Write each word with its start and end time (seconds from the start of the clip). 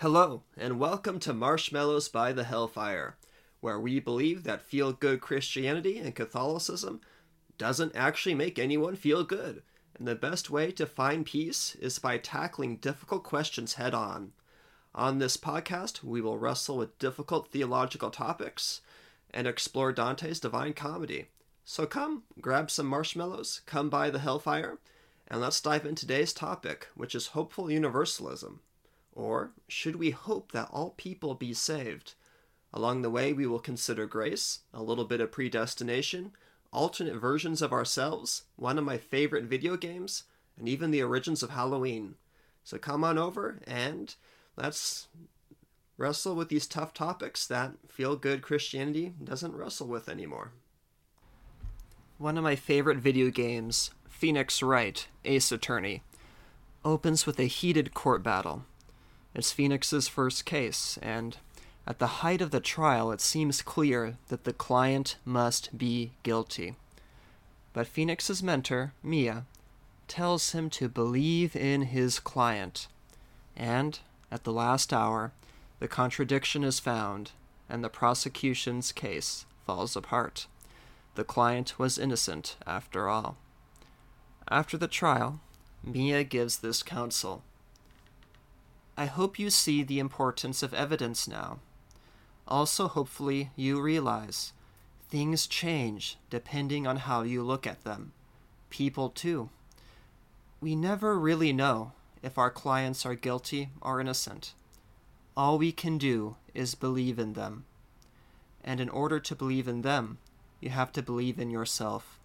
Hello, 0.00 0.44
and 0.56 0.78
welcome 0.78 1.18
to 1.18 1.34
Marshmallows 1.34 2.08
by 2.08 2.32
the 2.32 2.44
Hellfire, 2.44 3.16
where 3.58 3.80
we 3.80 3.98
believe 3.98 4.44
that 4.44 4.62
feel 4.62 4.92
good 4.92 5.20
Christianity 5.20 5.98
and 5.98 6.14
Catholicism 6.14 7.00
doesn't 7.58 7.96
actually 7.96 8.36
make 8.36 8.60
anyone 8.60 8.94
feel 8.94 9.24
good, 9.24 9.60
and 9.98 10.06
the 10.06 10.14
best 10.14 10.50
way 10.50 10.70
to 10.70 10.86
find 10.86 11.26
peace 11.26 11.74
is 11.80 11.98
by 11.98 12.16
tackling 12.16 12.76
difficult 12.76 13.24
questions 13.24 13.74
head 13.74 13.92
on. 13.92 14.30
On 14.94 15.18
this 15.18 15.36
podcast, 15.36 16.04
we 16.04 16.20
will 16.20 16.38
wrestle 16.38 16.76
with 16.76 16.96
difficult 17.00 17.50
theological 17.50 18.10
topics 18.10 18.82
and 19.34 19.48
explore 19.48 19.92
Dante's 19.92 20.38
Divine 20.38 20.74
Comedy. 20.74 21.26
So 21.64 21.86
come, 21.86 22.22
grab 22.40 22.70
some 22.70 22.86
marshmallows, 22.86 23.62
come 23.66 23.90
by 23.90 24.10
the 24.10 24.20
Hellfire, 24.20 24.78
and 25.26 25.40
let's 25.40 25.60
dive 25.60 25.84
into 25.84 26.02
today's 26.06 26.32
topic, 26.32 26.86
which 26.94 27.16
is 27.16 27.34
hopeful 27.34 27.68
universalism. 27.68 28.60
Or 29.18 29.50
should 29.66 29.96
we 29.96 30.10
hope 30.10 30.52
that 30.52 30.68
all 30.70 30.90
people 30.90 31.34
be 31.34 31.52
saved? 31.52 32.14
Along 32.72 33.02
the 33.02 33.10
way, 33.10 33.32
we 33.32 33.48
will 33.48 33.58
consider 33.58 34.06
grace, 34.06 34.60
a 34.72 34.80
little 34.80 35.04
bit 35.04 35.20
of 35.20 35.32
predestination, 35.32 36.30
alternate 36.72 37.16
versions 37.16 37.60
of 37.60 37.72
ourselves, 37.72 38.44
one 38.54 38.78
of 38.78 38.84
my 38.84 38.96
favorite 38.96 39.46
video 39.46 39.76
games, 39.76 40.22
and 40.56 40.68
even 40.68 40.92
the 40.92 41.02
origins 41.02 41.42
of 41.42 41.50
Halloween. 41.50 42.14
So 42.62 42.78
come 42.78 43.02
on 43.02 43.18
over 43.18 43.58
and 43.66 44.14
let's 44.56 45.08
wrestle 45.96 46.36
with 46.36 46.48
these 46.48 46.68
tough 46.68 46.94
topics 46.94 47.44
that 47.48 47.72
feel 47.88 48.14
good 48.14 48.40
Christianity 48.40 49.14
doesn't 49.24 49.56
wrestle 49.56 49.88
with 49.88 50.08
anymore. 50.08 50.52
One 52.18 52.38
of 52.38 52.44
my 52.44 52.54
favorite 52.54 52.98
video 52.98 53.30
games, 53.30 53.90
Phoenix 54.08 54.62
Wright, 54.62 55.08
Ace 55.24 55.50
Attorney, 55.50 56.04
opens 56.84 57.26
with 57.26 57.40
a 57.40 57.44
heated 57.46 57.94
court 57.94 58.22
battle. 58.22 58.64
It's 59.34 59.52
Phoenix's 59.52 60.08
first 60.08 60.44
case, 60.44 60.98
and 61.02 61.36
at 61.86 61.98
the 61.98 62.22
height 62.22 62.42
of 62.42 62.50
the 62.50 62.60
trial, 62.60 63.12
it 63.12 63.20
seems 63.20 63.62
clear 63.62 64.16
that 64.28 64.44
the 64.44 64.52
client 64.52 65.16
must 65.24 65.76
be 65.78 66.12
guilty. 66.22 66.76
But 67.72 67.86
Phoenix's 67.86 68.42
mentor, 68.42 68.92
Mia, 69.02 69.44
tells 70.06 70.52
him 70.52 70.70
to 70.70 70.88
believe 70.88 71.54
in 71.54 71.82
his 71.82 72.18
client. 72.18 72.88
And, 73.56 73.98
at 74.30 74.44
the 74.44 74.52
last 74.52 74.92
hour, 74.92 75.32
the 75.78 75.88
contradiction 75.88 76.64
is 76.64 76.80
found, 76.80 77.32
and 77.68 77.84
the 77.84 77.88
prosecution's 77.88 78.92
case 78.92 79.46
falls 79.64 79.96
apart. 79.96 80.46
The 81.14 81.24
client 81.24 81.78
was 81.78 81.98
innocent, 81.98 82.56
after 82.66 83.08
all. 83.08 83.36
After 84.50 84.76
the 84.76 84.88
trial, 84.88 85.40
Mia 85.84 86.24
gives 86.24 86.58
this 86.58 86.82
counsel 86.82 87.42
I 88.98 89.06
hope 89.06 89.38
you 89.38 89.48
see 89.48 89.84
the 89.84 90.00
importance 90.00 90.60
of 90.60 90.74
evidence 90.74 91.28
now. 91.28 91.60
Also, 92.48 92.88
hopefully, 92.88 93.50
you 93.54 93.80
realize 93.80 94.52
things 95.08 95.46
change 95.46 96.18
depending 96.30 96.84
on 96.84 96.96
how 96.96 97.22
you 97.22 97.44
look 97.44 97.64
at 97.64 97.84
them. 97.84 98.10
People, 98.70 99.08
too. 99.08 99.50
We 100.60 100.74
never 100.74 101.16
really 101.16 101.52
know 101.52 101.92
if 102.24 102.38
our 102.38 102.50
clients 102.50 103.06
are 103.06 103.14
guilty 103.14 103.68
or 103.80 104.00
innocent. 104.00 104.54
All 105.36 105.58
we 105.58 105.70
can 105.70 105.96
do 105.96 106.34
is 106.52 106.74
believe 106.74 107.20
in 107.20 107.34
them. 107.34 107.66
And 108.64 108.80
in 108.80 108.88
order 108.88 109.20
to 109.20 109.36
believe 109.36 109.68
in 109.68 109.82
them, 109.82 110.18
you 110.58 110.70
have 110.70 110.90
to 110.94 111.02
believe 111.02 111.38
in 111.38 111.50
yourself. 111.50 112.18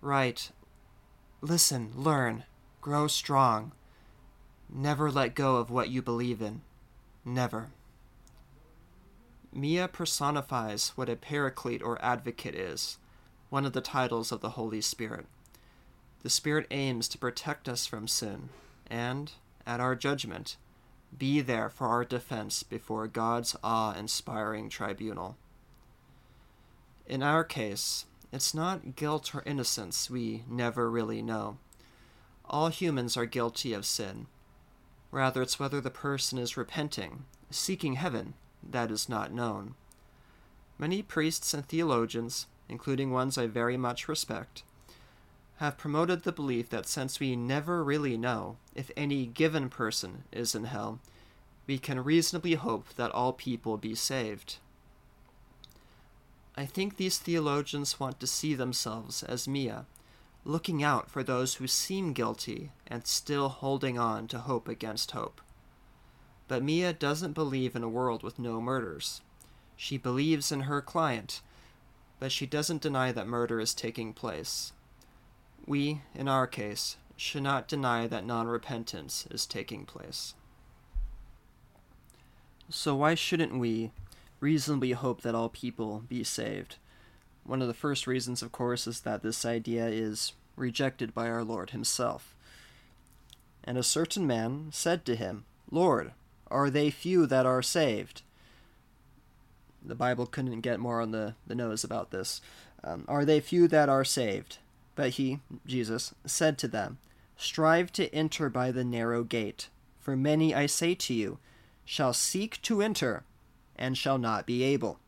Right. 0.00 0.50
Listen, 1.42 1.92
learn, 1.94 2.44
grow 2.80 3.08
strong. 3.08 3.72
Never 4.68 5.10
let 5.10 5.34
go 5.34 5.56
of 5.56 5.70
what 5.70 5.90
you 5.90 6.02
believe 6.02 6.42
in. 6.42 6.62
Never. 7.24 7.68
Mia 9.52 9.88
personifies 9.88 10.92
what 10.96 11.08
a 11.08 11.16
paraclete 11.16 11.82
or 11.82 12.02
advocate 12.04 12.54
is, 12.54 12.98
one 13.48 13.64
of 13.64 13.72
the 13.72 13.80
titles 13.80 14.32
of 14.32 14.40
the 14.40 14.50
Holy 14.50 14.80
Spirit. 14.80 15.26
The 16.22 16.30
Spirit 16.30 16.66
aims 16.70 17.08
to 17.08 17.18
protect 17.18 17.68
us 17.68 17.86
from 17.86 18.08
sin, 18.08 18.50
and, 18.90 19.32
at 19.66 19.80
our 19.80 19.94
judgment, 19.94 20.56
be 21.16 21.40
there 21.40 21.70
for 21.70 21.86
our 21.86 22.04
defense 22.04 22.62
before 22.62 23.06
God's 23.06 23.56
awe 23.62 23.94
inspiring 23.94 24.68
tribunal. 24.68 25.36
In 27.06 27.22
our 27.22 27.44
case, 27.44 28.04
it's 28.32 28.52
not 28.52 28.96
guilt 28.96 29.34
or 29.34 29.42
innocence 29.46 30.10
we 30.10 30.42
never 30.48 30.90
really 30.90 31.22
know. 31.22 31.58
All 32.44 32.68
humans 32.68 33.16
are 33.16 33.26
guilty 33.26 33.72
of 33.72 33.86
sin 33.86 34.26
Rather, 35.10 35.42
it's 35.42 35.58
whether 35.58 35.80
the 35.80 35.90
person 35.90 36.38
is 36.38 36.56
repenting, 36.56 37.24
seeking 37.50 37.94
heaven, 37.94 38.34
that 38.62 38.90
is 38.90 39.08
not 39.08 39.32
known. 39.32 39.74
Many 40.78 41.02
priests 41.02 41.54
and 41.54 41.66
theologians, 41.66 42.46
including 42.68 43.10
ones 43.10 43.38
I 43.38 43.46
very 43.46 43.76
much 43.76 44.08
respect, 44.08 44.62
have 45.56 45.78
promoted 45.78 46.22
the 46.22 46.32
belief 46.32 46.68
that 46.68 46.86
since 46.86 47.18
we 47.18 47.34
never 47.34 47.82
really 47.82 48.16
know 48.16 48.56
if 48.74 48.90
any 48.96 49.26
given 49.26 49.70
person 49.70 50.24
is 50.30 50.54
in 50.54 50.64
hell, 50.64 50.98
we 51.66 51.78
can 51.78 52.04
reasonably 52.04 52.54
hope 52.54 52.94
that 52.96 53.10
all 53.12 53.32
people 53.32 53.76
be 53.76 53.94
saved. 53.94 54.56
I 56.56 56.66
think 56.66 56.96
these 56.96 57.18
theologians 57.18 57.98
want 57.98 58.20
to 58.20 58.26
see 58.26 58.54
themselves 58.54 59.22
as 59.22 59.48
Mia, 59.48 59.86
looking 60.46 60.82
out 60.82 61.10
for 61.10 61.24
those 61.24 61.54
who 61.54 61.66
seem 61.66 62.12
guilty 62.12 62.70
and 62.86 63.06
still 63.06 63.48
holding 63.48 63.98
on 63.98 64.28
to 64.28 64.38
hope 64.38 64.68
against 64.68 65.10
hope. 65.10 65.40
But 66.46 66.62
Mia 66.62 66.92
doesn't 66.92 67.32
believe 67.32 67.74
in 67.74 67.82
a 67.82 67.88
world 67.88 68.22
with 68.22 68.38
no 68.38 68.60
murders. 68.60 69.20
She 69.76 69.98
believes 69.98 70.52
in 70.52 70.60
her 70.60 70.80
client, 70.80 71.42
but 72.20 72.30
she 72.30 72.46
doesn't 72.46 72.80
deny 72.80 73.10
that 73.10 73.26
murder 73.26 73.58
is 73.58 73.74
taking 73.74 74.12
place. 74.12 74.72
We, 75.66 76.02
in 76.14 76.28
our 76.28 76.46
case, 76.46 76.96
should 77.16 77.42
not 77.42 77.66
deny 77.66 78.06
that 78.06 78.24
non 78.24 78.46
repentance 78.46 79.26
is 79.30 79.46
taking 79.46 79.84
place. 79.84 80.34
So, 82.68 82.94
why 82.94 83.14
shouldn't 83.14 83.58
we 83.58 83.90
reasonably 84.38 84.92
hope 84.92 85.22
that 85.22 85.34
all 85.34 85.48
people 85.48 86.04
be 86.08 86.22
saved? 86.22 86.76
One 87.46 87.62
of 87.62 87.68
the 87.68 87.74
first 87.74 88.06
reasons, 88.06 88.42
of 88.42 88.50
course, 88.50 88.86
is 88.86 89.00
that 89.02 89.22
this 89.22 89.44
idea 89.44 89.86
is 89.86 90.32
rejected 90.56 91.14
by 91.14 91.28
our 91.28 91.44
Lord 91.44 91.70
Himself. 91.70 92.34
And 93.62 93.76
a 93.76 93.82
certain 93.82 94.26
man 94.26 94.68
said 94.72 95.04
to 95.06 95.16
him, 95.16 95.44
Lord, 95.70 96.12
are 96.48 96.70
they 96.70 96.90
few 96.90 97.26
that 97.26 97.46
are 97.46 97.62
saved? 97.62 98.22
The 99.84 99.96
Bible 99.96 100.26
couldn't 100.26 100.60
get 100.60 100.80
more 100.80 101.00
on 101.00 101.10
the, 101.10 101.34
the 101.46 101.54
nose 101.54 101.82
about 101.82 102.10
this. 102.10 102.40
Um, 102.84 103.04
are 103.08 103.24
they 103.24 103.40
few 103.40 103.66
that 103.68 103.88
are 103.88 104.04
saved? 104.04 104.58
But 104.94 105.10
he, 105.10 105.40
Jesus, 105.66 106.14
said 106.24 106.58
to 106.58 106.68
them, 106.68 106.98
Strive 107.36 107.92
to 107.92 108.12
enter 108.14 108.48
by 108.48 108.70
the 108.70 108.84
narrow 108.84 109.22
gate, 109.22 109.68
for 110.00 110.16
many, 110.16 110.54
I 110.54 110.66
say 110.66 110.94
to 110.94 111.12
you, 111.14 111.38
shall 111.84 112.12
seek 112.12 112.62
to 112.62 112.80
enter, 112.80 113.24
and 113.76 113.98
shall 113.98 114.18
not 114.18 114.46
be 114.46 114.62
able. 114.62 114.98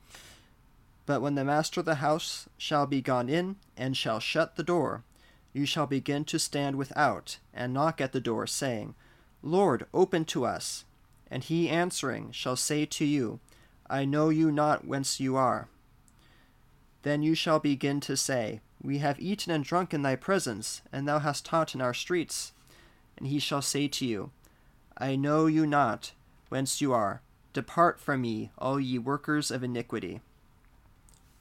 But 1.09 1.23
when 1.23 1.37
the 1.37 1.45
master 1.45 1.81
of 1.81 1.87
the 1.87 2.05
house 2.05 2.51
shall 2.59 2.85
be 2.85 3.01
gone 3.01 3.31
in, 3.31 3.57
and 3.79 3.97
shall 3.97 4.21
shut 4.21 4.57
the 4.57 4.63
door, 4.63 5.05
you 5.55 5.65
shall 5.65 5.87
begin 5.87 6.27
to 6.27 6.39
stand 6.39 6.77
without, 6.77 7.39
and 7.55 7.73
knock 7.73 7.99
at 7.99 8.13
the 8.13 8.21
door, 8.21 8.47
saying, 8.47 8.95
Lord, 9.43 9.87
open 9.95 10.27
to 10.27 10.45
us. 10.45 10.85
And 11.31 11.43
he 11.43 11.71
answering 11.71 12.33
shall 12.33 12.57
say 12.57 12.85
to 12.85 13.07
you, 13.07 13.41
I 13.89 14.05
know 14.05 14.29
you 14.29 14.53
not 14.53 14.87
whence 14.87 15.19
you 15.19 15.35
are. 15.35 15.69
Then 17.05 17.23
you 17.23 17.35
shall 17.35 17.59
begin 17.59 18.01
to 18.01 18.15
say, 18.15 18.61
We 18.83 18.99
have 18.99 19.19
eaten 19.19 19.51
and 19.51 19.65
drunk 19.65 19.95
in 19.95 20.03
thy 20.03 20.15
presence, 20.15 20.83
and 20.93 21.09
thou 21.09 21.21
hast 21.21 21.47
taught 21.47 21.75
in 21.75 21.81
our 21.81 21.95
streets. 21.95 22.53
And 23.17 23.29
he 23.29 23.39
shall 23.39 23.63
say 23.63 23.89
to 23.89 24.05
you, 24.05 24.31
I 24.99 25.17
know 25.17 25.47
you 25.47 25.67
not 25.67 26.13
whence 26.51 26.83
you 26.83 26.93
are. 26.93 27.23
Depart 27.55 27.99
from 27.99 28.21
me, 28.21 28.51
all 28.59 28.79
ye 28.79 28.99
workers 28.99 29.51
of 29.51 29.65
iniquity. 29.65 30.21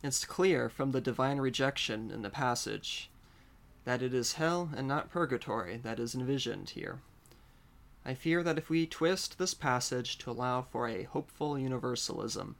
It's 0.04 0.26
clear 0.26 0.70
from 0.70 0.92
the 0.92 1.02
divine 1.02 1.40
rejection 1.40 2.12
in 2.12 2.22
the 2.22 2.30
passage 2.30 3.10
that 3.84 4.04
it 4.04 4.14
is 4.14 4.34
hell 4.34 4.70
and 4.76 4.88
not 4.88 5.10
purgatory 5.10 5.78
that 5.78 6.00
is 6.00 6.14
envisioned 6.14 6.72
here. 6.72 7.00
I 8.06 8.14
fear 8.14 8.44
that 8.44 8.58
if 8.58 8.70
we 8.70 8.86
twist 8.86 9.38
this 9.38 9.54
passage 9.54 10.18
to 10.20 10.30
allow 10.30 10.62
for 10.62 10.88
a 10.88 11.04
hopeful 11.04 11.58
universalism, 11.58 12.56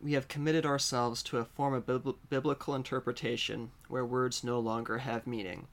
we 0.00 0.12
have 0.12 0.28
committed 0.28 0.64
ourselves 0.64 1.22
to 1.24 1.38
a 1.38 1.44
form 1.44 1.74
of 1.74 1.86
bib- 1.86 2.16
biblical 2.30 2.74
interpretation 2.74 3.72
where 3.88 4.04
words 4.04 4.44
no 4.44 4.60
longer 4.60 4.98
have 4.98 5.26
meaning. 5.26 5.66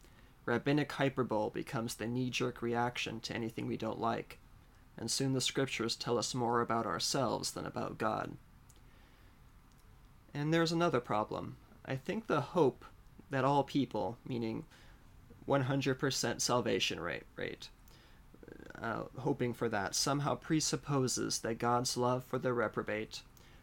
Rabbinic 0.46 0.92
hyperbole 0.92 1.52
becomes 1.54 1.96
the 1.96 2.08
knee 2.08 2.32
jerk 2.32 2.62
reaction 2.62 3.20
to 3.22 3.34
anything 3.36 3.68
we 3.68 3.78
don't 3.78 4.00
like, 4.00 4.40
and 4.98 5.12
soon 5.12 5.34
the 5.34 5.42
scriptures 5.42 5.96
tell 5.96 6.18
us 6.18 6.34
more 6.34 6.62
about 6.62 6.88
ourselves 6.88 7.52
than 7.52 7.66
about 7.66 8.00
God. 8.00 8.38
And 10.36 10.54
there's 10.54 10.74
another 10.74 11.00
problem. 11.00 11.56
I 11.86 11.96
think 11.96 12.28
the 12.28 12.42
hope 12.42 12.84
that 13.30 13.46
all 13.46 13.64
people, 13.64 14.18
meaning 14.28 14.66
100% 15.48 16.42
salvation 16.42 17.00
rate, 17.00 17.24
rate, 17.38 17.70
uh, 18.82 19.04
hoping 19.20 19.54
for 19.54 19.70
that, 19.70 19.96
somehow 19.96 20.36
presupposes 20.36 21.40
that 21.40 21.58
God's 21.58 21.96
love 21.96 22.26
for 22.26 22.38
the 22.38 22.52
reprobate, 22.52 23.22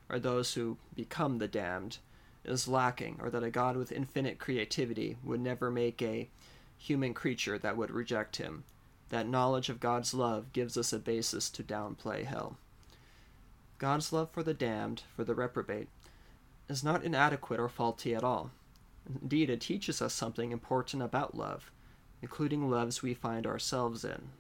or 0.09 0.19
those 0.19 0.55
who 0.55 0.79
become 0.97 1.37
the 1.37 1.47
damned, 1.47 1.99
is 2.43 2.67
lacking, 2.67 3.19
or 3.21 3.29
that 3.29 3.45
a 3.45 3.51
God 3.51 3.77
with 3.77 3.93
infinite 3.93 4.39
creativity 4.39 5.19
would 5.23 5.41
never 5.41 5.71
make 5.71 6.01
a 6.01 6.31
human 6.79 7.13
creature 7.13 7.59
that 7.59 7.77
would 7.77 7.91
reject 7.91 8.37
him. 8.37 8.65
That 9.11 9.29
knowledge 9.29 9.69
of 9.69 9.79
God's 9.79 10.15
love 10.15 10.55
gives 10.55 10.79
us 10.79 10.95
a 10.95 10.99
basis 10.99 11.51
to 11.51 11.63
downplay 11.63 12.25
hell. 12.25 12.57
God's 13.77 14.11
love 14.11 14.31
for 14.31 14.43
the 14.43 14.55
damned, 14.55 15.03
for 15.15 15.23
the 15.23 15.35
reprobate, 15.35 15.89
is 16.69 16.85
not 16.85 17.05
inadequate 17.05 17.61
or 17.61 17.69
faulty 17.69 18.15
at 18.15 18.25
all. 18.25 18.51
Indeed, 19.21 19.51
it 19.51 19.61
teaches 19.61 20.01
us 20.01 20.15
something 20.15 20.53
important 20.53 21.03
about 21.03 21.37
love, 21.37 21.71
including 22.21 22.71
loves 22.71 23.03
we 23.03 23.15
find 23.15 23.47
ourselves 23.47 24.05
in. 24.05 24.31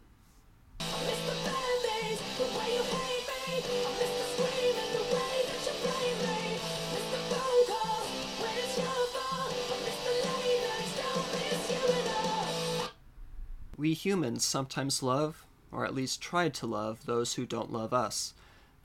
We 13.76 13.94
humans 13.94 14.44
sometimes 14.44 15.02
love, 15.02 15.44
or 15.72 15.84
at 15.84 15.94
least 15.94 16.22
try 16.22 16.50
to 16.50 16.66
love, 16.66 17.04
those 17.04 17.34
who 17.34 17.44
don't 17.44 17.72
love 17.72 17.92
us. 17.92 18.32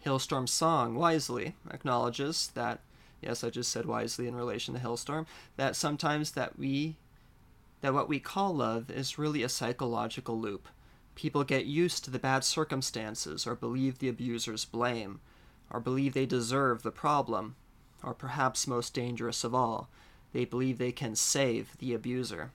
Halestorm's 0.04 0.52
song 0.52 0.96
wisely 0.96 1.54
acknowledges 1.70 2.48
that, 2.56 2.80
yes, 3.22 3.44
I 3.44 3.50
just 3.50 3.72
said 3.72 3.86
wisely 3.86 4.28
in 4.28 4.36
relation 4.36 4.74
to 4.74 4.80
Halestorm, 4.80 5.26
that 5.56 5.76
sometimes 5.76 6.32
that 6.32 6.58
we 6.58 6.98
that 7.82 7.94
what 7.94 8.10
we 8.10 8.20
call 8.20 8.56
love 8.56 8.90
is 8.90 9.20
really 9.20 9.44
a 9.44 9.50
psychological 9.50 10.40
loop. 10.40 10.68
People 11.16 11.44
get 11.44 11.66
used 11.66 12.04
to 12.04 12.12
the 12.12 12.20
bad 12.20 12.44
circumstances, 12.44 13.46
or 13.46 13.56
believe 13.56 14.00
the 14.00 14.10
abuser's 14.10 14.66
blame, 14.66 15.20
or 15.70 15.80
believe 15.80 16.14
they 16.14 16.26
deserve 16.26 16.82
the 16.82 16.92
problem, 16.92 17.56
or 18.04 18.14
perhaps 18.14 18.68
most 18.68 18.94
dangerous 18.94 19.44
of 19.44 19.54
all, 19.54 19.90
they 20.34 20.46
believe 20.46 20.78
they 20.78 20.92
can 20.92 21.16
save 21.16 21.78
the 21.78 21.94
abuser. 21.94 22.52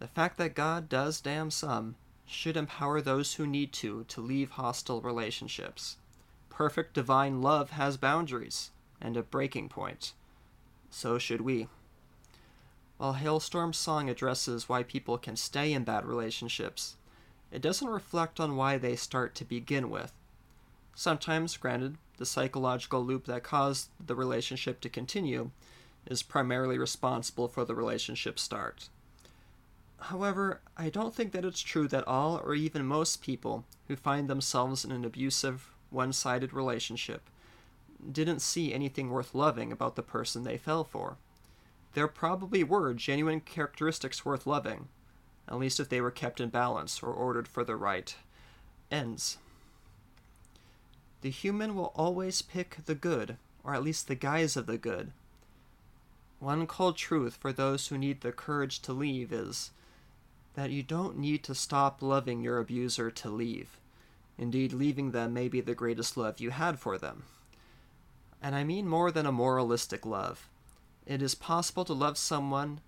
The 0.00 0.08
fact 0.08 0.36
that 0.38 0.54
God 0.54 0.88
does 0.88 1.20
damn 1.20 1.50
some 1.50 1.94
should 2.26 2.56
empower 2.56 3.00
those 3.00 3.34
who 3.34 3.46
need 3.46 3.72
to 3.74 4.04
to 4.04 4.20
leave 4.20 4.52
hostile 4.52 5.00
relationships. 5.00 5.96
Perfect 6.50 6.94
divine 6.94 7.40
love 7.40 7.70
has 7.70 7.96
boundaries 7.96 8.70
and 9.02 9.16
a 9.16 9.22
breaking 9.22 9.68
point. 9.68 10.12
So 10.88 11.18
should 11.18 11.40
we. 11.40 11.68
While 12.96 13.14
Halestorm's 13.14 13.76
song 13.76 14.08
addresses 14.08 14.68
why 14.68 14.84
people 14.84 15.18
can 15.18 15.36
stay 15.36 15.72
in 15.72 15.82
bad 15.82 16.06
relationships, 16.06 16.96
it 17.50 17.60
doesn't 17.60 17.88
reflect 17.88 18.38
on 18.38 18.56
why 18.56 18.78
they 18.78 18.94
start 18.94 19.34
to 19.34 19.44
begin 19.44 19.90
with. 19.90 20.12
Sometimes, 20.94 21.56
granted, 21.56 21.96
the 22.18 22.26
psychological 22.26 23.04
loop 23.04 23.24
that 23.26 23.42
caused 23.42 23.88
the 24.04 24.14
relationship 24.14 24.80
to 24.82 24.88
continue 24.88 25.50
is 26.06 26.22
primarily 26.22 26.78
responsible 26.78 27.48
for 27.48 27.64
the 27.64 27.74
relationship 27.74 28.38
start. 28.38 28.88
However, 29.98 30.60
I 30.76 30.88
don't 30.88 31.14
think 31.14 31.32
that 31.32 31.44
it's 31.44 31.60
true 31.60 31.88
that 31.88 32.06
all 32.06 32.40
or 32.44 32.54
even 32.54 32.86
most 32.86 33.22
people 33.22 33.64
who 33.88 33.96
find 33.96 34.28
themselves 34.28 34.84
in 34.84 34.92
an 34.92 35.04
abusive, 35.04 35.70
one 35.90 36.12
sided 36.12 36.52
relationship 36.52 37.22
didn't 38.10 38.40
see 38.40 38.72
anything 38.72 39.10
worth 39.10 39.34
loving 39.34 39.70
about 39.70 39.96
the 39.96 40.02
person 40.02 40.42
they 40.42 40.56
fell 40.56 40.84
for. 40.84 41.16
There 41.94 42.08
probably 42.08 42.64
were 42.64 42.94
genuine 42.94 43.40
characteristics 43.40 44.24
worth 44.24 44.46
loving, 44.46 44.88
at 45.46 45.58
least 45.58 45.78
if 45.78 45.88
they 45.88 46.00
were 46.00 46.10
kept 46.10 46.40
in 46.40 46.48
balance 46.48 47.02
or 47.02 47.12
ordered 47.12 47.46
for 47.46 47.64
the 47.64 47.76
right 47.76 48.14
ends. 48.90 49.38
The 51.20 51.30
human 51.30 51.76
will 51.76 51.92
always 51.94 52.42
pick 52.42 52.78
the 52.86 52.94
good, 52.94 53.36
or 53.62 53.74
at 53.74 53.82
least 53.82 54.08
the 54.08 54.14
guise 54.14 54.56
of 54.56 54.66
the 54.66 54.78
good. 54.78 55.12
One 56.40 56.66
cold 56.66 56.96
truth 56.96 57.36
for 57.36 57.52
those 57.52 57.86
who 57.86 57.98
need 57.98 58.22
the 58.22 58.32
courage 58.32 58.80
to 58.82 58.92
leave 58.92 59.32
is 59.32 59.70
that 60.54 60.70
you 60.70 60.82
don't 60.82 61.16
need 61.18 61.44
to 61.44 61.54
stop 61.54 62.02
loving 62.02 62.40
your 62.40 62.58
abuser 62.58 63.10
to 63.10 63.30
leave. 63.30 63.78
Indeed, 64.36 64.72
leaving 64.72 65.12
them 65.12 65.32
may 65.32 65.48
be 65.48 65.60
the 65.60 65.74
greatest 65.74 66.16
love 66.16 66.40
you 66.40 66.50
had 66.50 66.78
for 66.78 66.98
them. 66.98 67.22
And 68.42 68.54
I 68.54 68.64
mean 68.64 68.88
more 68.88 69.10
than 69.10 69.24
a 69.24 69.32
moralistic 69.32 70.04
love. 70.04 70.48
It 71.06 71.22
is 71.22 71.34
possible 71.34 71.84
to 71.84 71.92
love 71.92 72.18
someone, 72.18 72.80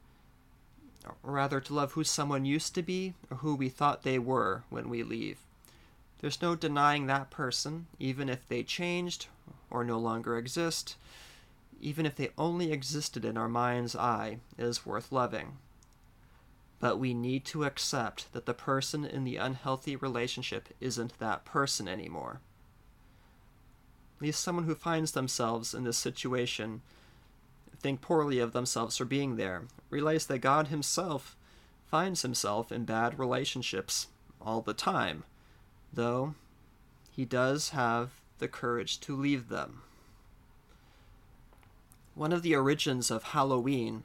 or 1.07 1.15
rather, 1.23 1.61
to 1.61 1.75
love 1.75 1.93
who 1.93 2.05
someone 2.05 2.45
used 2.45 2.75
to 2.75 2.83
be 2.83 3.15
or 3.31 3.39
who 3.39 3.55
we 3.55 3.69
thought 3.69 4.03
they 4.03 4.19
were 4.19 4.65
when 4.69 4.91
we 4.91 5.03
leave. 5.03 5.39
There's 6.19 6.43
no 6.43 6.57
denying 6.57 7.07
that 7.07 7.31
person, 7.31 7.87
even 7.99 8.29
if 8.29 8.47
they 8.49 8.63
changed 8.63 9.29
or 9.71 9.85
no 9.85 9.99
longer 9.99 10.37
exist, 10.37 10.97
even 11.81 12.05
if 12.05 12.17
they 12.17 12.31
only 12.37 12.73
existed 12.73 13.25
in 13.25 13.37
our 13.37 13.49
mind's 13.49 13.95
eye, 13.95 14.39
is 14.59 14.85
worth 14.85 15.13
loving 15.13 15.59
but 16.85 16.99
we 16.99 17.15
need 17.15 17.47
to 17.47 17.65
accept 17.65 18.31
that 18.35 18.45
the 18.45 18.53
person 18.53 19.07
in 19.07 19.25
the 19.25 19.39
unhealthy 19.39 19.97
relationship 19.97 20.69
isn't 20.83 21.19
that 21.19 21.43
person 21.43 21.89
anymore. 21.89 22.41
Least 24.25 24.43
someone 24.43 24.65
who 24.65 24.75
finds 24.75 25.13
themselves 25.13 25.75
in 25.75 25.85
this 25.85 25.99
situation 25.99 26.81
think 27.79 28.01
poorly 28.01 28.39
of 28.39 28.55
themselves 28.55 28.97
for 28.97 29.05
being 29.05 29.37
there, 29.37 29.65
realize 29.91 30.25
that 30.29 30.39
God 30.39 30.69
Himself 30.69 31.37
finds 31.91 32.23
Himself 32.23 32.73
in 32.73 32.87
bad 32.87 33.19
relationships 33.19 34.07
all 34.41 34.63
the 34.63 34.73
time, 34.73 35.25
though 35.93 36.35
He 37.11 37.27
does 37.27 37.69
have 37.71 38.13
the 38.39 38.49
courage 38.49 38.99
to 39.01 39.15
leave 39.15 39.51
them. 39.51 39.83
One 42.15 42.33
of 42.33 42.41
the 42.41 42.57
origins 42.57 43.11
of 43.11 43.25
Halloween 43.25 44.05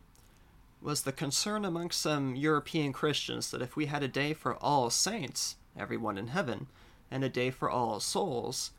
was 0.81 1.03
the 1.03 1.13
concern 1.13 1.63
among 1.63 1.91
some 1.91 2.35
European 2.35 2.91
Christians 2.91 3.51
that 3.51 3.61
if 3.61 3.77
we 3.77 3.85
had 3.85 4.03
a 4.03 4.09
day 4.09 4.33
for 4.33 4.57
all 4.57 4.89
saints, 4.89 5.55
everyone 5.77 6.17
in 6.17 6.27
heaven, 6.27 6.67
and 7.09 7.23
a 7.23 7.29
day 7.29 7.51
for 7.51 7.69
all 7.69 8.01
souls, 8.01 8.71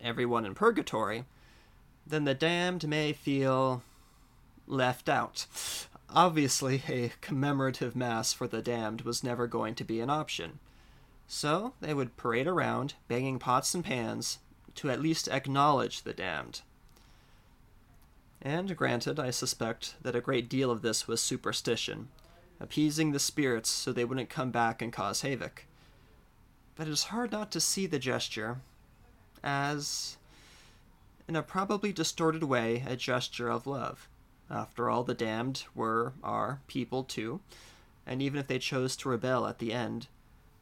everyone 0.00 0.46
in 0.46 0.54
purgatory, 0.54 1.24
then 2.06 2.24
the 2.24 2.34
damned 2.34 2.88
may 2.88 3.12
feel 3.12 3.82
left 4.66 5.08
out. 5.08 5.46
Obviously, 6.08 6.82
a 6.88 7.12
commemorative 7.20 7.94
mass 7.94 8.32
for 8.32 8.48
the 8.48 8.62
damned 8.62 9.02
was 9.02 9.22
never 9.22 9.46
going 9.46 9.74
to 9.76 9.84
be 9.84 10.00
an 10.00 10.10
option. 10.10 10.58
So 11.28 11.74
they 11.80 11.94
would 11.94 12.16
parade 12.16 12.48
around, 12.48 12.94
banging 13.06 13.38
pots 13.38 13.74
and 13.74 13.84
pans, 13.84 14.38
to 14.76 14.90
at 14.90 15.00
least 15.00 15.28
acknowledge 15.28 16.02
the 16.02 16.12
damned. 16.12 16.62
And 18.42 18.76
granted, 18.76 19.20
I 19.20 19.30
suspect 19.30 19.94
that 20.02 20.16
a 20.16 20.20
great 20.20 20.48
deal 20.48 20.70
of 20.70 20.82
this 20.82 21.06
was 21.06 21.22
superstition, 21.22 22.08
appeasing 22.58 23.12
the 23.12 23.18
spirits 23.18 23.70
so 23.70 23.92
they 23.92 24.04
wouldn't 24.04 24.30
come 24.30 24.50
back 24.50 24.82
and 24.82 24.92
cause 24.92 25.20
havoc. 25.20 25.66
But 26.74 26.88
it 26.88 26.92
is 26.92 27.04
hard 27.04 27.30
not 27.30 27.52
to 27.52 27.60
see 27.60 27.86
the 27.86 27.98
gesture 27.98 28.58
as, 29.42 30.16
in 31.28 31.36
a 31.36 31.42
probably 31.42 31.92
distorted 31.92 32.44
way, 32.44 32.84
a 32.86 32.96
gesture 32.96 33.48
of 33.48 33.66
love. 33.66 34.08
After 34.50 34.90
all, 34.90 35.04
the 35.04 35.14
damned 35.14 35.64
were, 35.74 36.12
are, 36.22 36.60
people 36.66 37.04
too, 37.04 37.40
and 38.06 38.20
even 38.20 38.40
if 38.40 38.48
they 38.48 38.58
chose 38.58 38.96
to 38.96 39.08
rebel 39.08 39.46
at 39.46 39.58
the 39.58 39.72
end, 39.72 40.08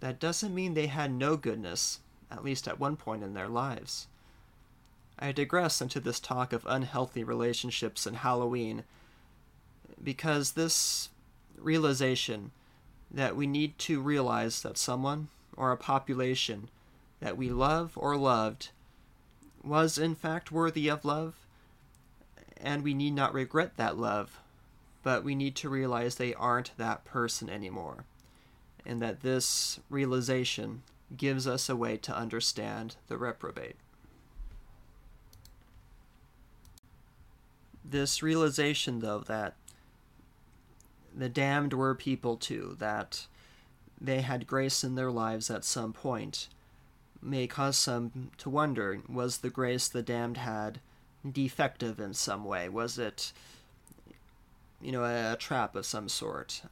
that 0.00 0.20
doesn't 0.20 0.54
mean 0.54 0.74
they 0.74 0.86
had 0.86 1.10
no 1.10 1.36
goodness, 1.36 2.00
at 2.30 2.44
least 2.44 2.68
at 2.68 2.78
one 2.78 2.96
point 2.96 3.22
in 3.22 3.34
their 3.34 3.48
lives. 3.48 4.06
I 5.18 5.32
digress 5.32 5.80
into 5.80 5.98
this 5.98 6.20
talk 6.20 6.52
of 6.52 6.66
unhealthy 6.66 7.24
relationships 7.24 8.06
and 8.06 8.18
Halloween 8.18 8.84
because 10.02 10.52
this 10.52 11.08
realization 11.56 12.52
that 13.10 13.34
we 13.34 13.46
need 13.46 13.78
to 13.78 14.00
realize 14.00 14.62
that 14.62 14.78
someone 14.78 15.28
or 15.56 15.72
a 15.72 15.76
population 15.76 16.68
that 17.20 17.36
we 17.36 17.50
love 17.50 17.92
or 17.96 18.16
loved 18.16 18.70
was 19.62 19.98
in 19.98 20.14
fact 20.14 20.52
worthy 20.52 20.88
of 20.88 21.04
love, 21.04 21.34
and 22.56 22.82
we 22.82 22.94
need 22.94 23.14
not 23.14 23.34
regret 23.34 23.76
that 23.76 23.98
love, 23.98 24.40
but 25.02 25.24
we 25.24 25.34
need 25.34 25.56
to 25.56 25.68
realize 25.68 26.14
they 26.14 26.34
aren't 26.34 26.76
that 26.76 27.04
person 27.04 27.50
anymore, 27.50 28.04
and 28.86 29.02
that 29.02 29.22
this 29.22 29.80
realization 29.90 30.82
gives 31.16 31.46
us 31.46 31.68
a 31.68 31.76
way 31.76 31.96
to 31.96 32.16
understand 32.16 32.96
the 33.08 33.16
reprobate. 33.16 33.76
this 37.90 38.22
realization, 38.22 39.00
though, 39.00 39.20
that 39.20 39.54
the 41.14 41.28
damned 41.28 41.72
were 41.72 41.94
people 41.94 42.36
too, 42.36 42.76
that 42.78 43.26
they 44.00 44.20
had 44.20 44.46
grace 44.46 44.84
in 44.84 44.94
their 44.94 45.10
lives 45.10 45.50
at 45.50 45.64
some 45.64 45.92
point, 45.92 46.48
may 47.20 47.46
cause 47.46 47.76
some 47.76 48.30
to 48.38 48.50
wonder 48.50 49.00
was 49.08 49.38
the 49.38 49.50
grace 49.50 49.88
the 49.88 50.02
damned 50.02 50.36
had 50.36 50.80
defective 51.28 51.98
in 51.98 52.14
some 52.14 52.44
way? 52.44 52.68
Was 52.68 52.98
it, 52.98 53.32
you 54.80 54.92
know, 54.92 55.04
a, 55.04 55.32
a 55.32 55.36
trap 55.36 55.74
of 55.74 55.86
some 55.86 56.08
sort? 56.08 56.62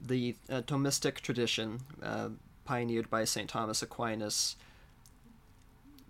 The 0.00 0.36
uh, 0.50 0.62
Thomistic 0.62 1.20
tradition, 1.20 1.80
uh, 2.02 2.30
pioneered 2.64 3.08
by 3.08 3.24
St. 3.24 3.48
Thomas 3.48 3.82
Aquinas, 3.82 4.56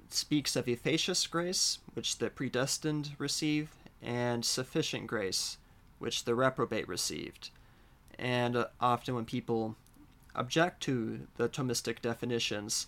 speaks 0.08 0.56
of 0.56 0.68
efficacious 0.68 1.26
grace, 1.26 1.78
which 1.94 2.18
the 2.18 2.30
predestined 2.30 3.10
receive, 3.18 3.70
and 4.02 4.44
sufficient 4.44 5.06
grace, 5.06 5.58
which 5.98 6.24
the 6.24 6.34
reprobate 6.34 6.88
received. 6.88 7.50
And 8.18 8.56
uh, 8.56 8.66
often 8.80 9.14
when 9.14 9.24
people 9.24 9.76
object 10.34 10.82
to 10.84 11.26
the 11.36 11.48
Thomistic 11.48 12.00
definitions, 12.00 12.86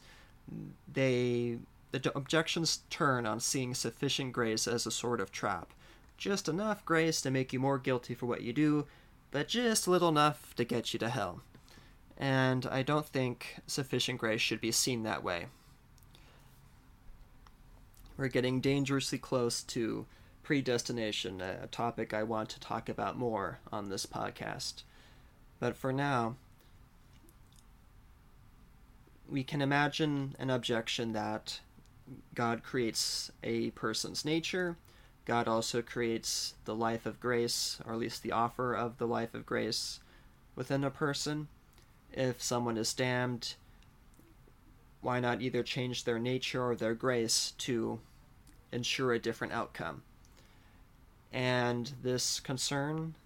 they 0.93 1.59
the 1.91 2.17
objections 2.17 2.81
turn 2.91 3.25
on 3.25 3.39
seeing 3.39 3.73
sufficient 3.73 4.33
grace 4.33 4.67
as 4.67 4.85
a 4.85 4.91
sort 4.91 5.21
of 5.21 5.31
trap. 5.31 5.73
Just 6.17 6.49
enough 6.49 6.85
grace 6.85 7.21
to 7.23 7.31
make 7.31 7.53
you 7.53 7.61
more 7.61 7.79
guilty 7.79 8.15
for 8.15 8.27
what 8.27 8.43
you 8.43 8.53
do, 8.53 8.87
but 9.31 9.47
just 9.47 9.87
little 9.87 10.09
enough 10.09 10.55
to 10.57 10.65
get 10.65 10.93
you 10.93 10.99
to 10.99 11.09
hell. 11.09 11.43
And 12.17 12.67
I 12.67 12.83
don't 12.83 13.07
think 13.07 13.57
sufficient 13.67 14.19
grace 14.19 14.41
should 14.41 14.61
be 14.61 14.73
seen 14.73 15.05
that 15.05 15.23
way. 15.23 15.47
We're 18.17 18.29
getting 18.29 18.61
dangerously 18.61 19.19
close 19.19 19.63
to 19.65 20.07
predestination, 20.43 21.41
a 21.41 21.67
topic 21.69 22.13
I 22.13 22.23
want 22.23 22.49
to 22.51 22.61
talk 22.61 22.89
about 22.89 23.17
more 23.17 23.59
on 23.73 23.89
this 23.89 24.07
podcast. 24.07 24.83
But 25.59 25.77
for 25.77 25.93
now, 25.93 26.37
we 29.35 29.43
can 29.43 29.61
imagine 29.61 30.37
an 30.39 30.49
objection 30.49 31.13
that 31.13 31.59
God 32.37 32.63
creates 32.63 33.33
a 33.43 33.73
person's 33.73 34.25
nature. 34.25 34.77
God 35.25 35.49
also 35.49 35.83
creates 35.83 36.55
the 36.67 36.75
life 36.75 37.05
of 37.05 37.19
grace, 37.19 37.81
or 37.85 37.95
at 37.95 37.99
least 37.99 38.23
the 38.23 38.31
offer 38.31 38.75
of 38.75 38.99
the 38.99 39.09
life 39.09 39.35
of 39.35 39.45
grace 39.45 39.99
within 40.55 40.85
a 40.85 40.91
person. 40.91 41.49
If 42.13 42.41
someone 42.41 42.77
is 42.77 42.95
damned, 42.95 43.55
why 45.01 45.19
not 45.19 45.43
either 45.43 45.65
change 45.65 46.05
their 46.05 46.21
nature 46.21 46.65
or 46.65 46.77
their 46.77 46.95
grace 46.95 47.55
to 47.59 47.99
ensure 48.71 49.13
a 49.15 49.19
different 49.19 49.53
outcome? 49.53 50.05
And 51.33 51.91
this 52.05 52.39
concern, 52.39 53.17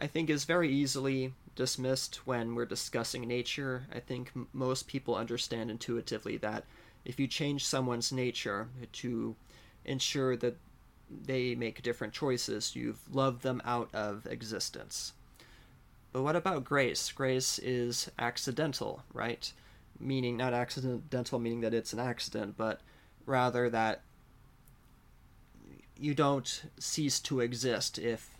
I 0.00 0.06
think, 0.06 0.30
is 0.30 0.44
very 0.44 0.70
easily 0.70 1.34
dismissed 1.56 2.26
when 2.26 2.54
we're 2.54 2.64
discussing 2.64 3.28
nature. 3.28 3.86
I 3.92 4.00
think 4.00 4.32
most 4.52 4.86
people 4.86 5.14
understand 5.14 5.70
intuitively 5.70 6.38
that 6.38 6.64
if 7.04 7.20
you 7.20 7.26
change 7.26 7.66
someone's 7.66 8.10
nature 8.10 8.68
to 8.92 9.36
ensure 9.84 10.36
that 10.36 10.56
they 11.10 11.54
make 11.54 11.82
different 11.82 12.12
choices, 12.12 12.74
you've 12.74 13.14
loved 13.14 13.42
them 13.42 13.60
out 13.64 13.90
of 13.94 14.26
existence. 14.26 15.12
But 16.12 16.22
what 16.22 16.36
about 16.36 16.64
grace? 16.64 17.12
Grace 17.12 17.58
is 17.58 18.10
accidental, 18.18 19.02
right? 19.12 19.52
Meaning, 19.98 20.36
not 20.36 20.54
accidental, 20.54 21.38
meaning 21.38 21.60
that 21.60 21.74
it's 21.74 21.92
an 21.92 21.98
accident, 21.98 22.56
but 22.56 22.80
rather 23.26 23.68
that 23.68 24.02
you 25.98 26.14
don't 26.14 26.62
cease 26.78 27.20
to 27.20 27.40
exist 27.40 27.98
if 27.98 28.30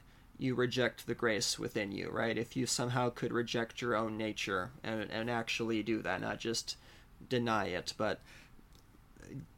you 0.41 0.55
reject 0.55 1.07
the 1.07 1.15
grace 1.15 1.59
within 1.59 1.93
you, 1.93 2.09
right? 2.11 2.39
If 2.39 2.57
you 2.57 2.65
somehow 2.65 3.11
could 3.11 3.31
reject 3.31 3.83
your 3.83 3.95
own 3.95 4.17
nature 4.17 4.71
and, 4.83 5.11
and 5.11 5.29
actually 5.29 5.83
do 5.83 6.01
that, 6.01 6.23
not 6.23 6.39
just 6.39 6.79
deny 7.29 7.67
it, 7.67 7.93
but 7.99 8.21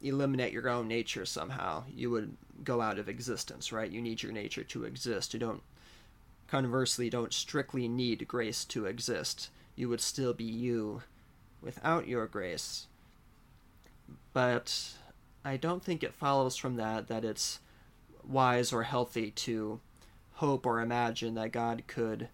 eliminate 0.01 0.51
your 0.51 0.67
own 0.67 0.89
nature 0.89 1.25
somehow, 1.25 1.85
you 1.95 2.11
would 2.11 2.35
go 2.65 2.81
out 2.81 2.99
of 2.99 3.07
existence, 3.07 3.71
right? 3.71 3.89
You 3.89 4.01
need 4.01 4.21
your 4.21 4.33
nature 4.33 4.63
to 4.65 4.83
exist. 4.83 5.33
You 5.33 5.39
don't, 5.39 5.63
conversely, 6.49 7.09
don't 7.09 7.33
strictly 7.33 7.87
need 7.87 8.27
grace 8.27 8.65
to 8.65 8.85
exist. 8.85 9.49
You 9.77 9.87
would 9.87 10.01
still 10.01 10.33
be 10.33 10.43
you 10.43 11.01
without 11.61 12.09
your 12.09 12.27
grace. 12.27 12.87
But 14.33 14.95
I 15.45 15.55
don't 15.55 15.81
think 15.81 16.03
it 16.03 16.13
follows 16.13 16.57
from 16.57 16.75
that 16.75 17.07
that 17.07 17.23
it's 17.23 17.59
wise 18.27 18.73
or 18.73 18.83
healthy 18.83 19.31
to 19.31 19.79
hope 20.35 20.65
or 20.65 20.79
imagine 20.79 21.35
that 21.35 21.51
God 21.51 21.83
could, 21.87 22.29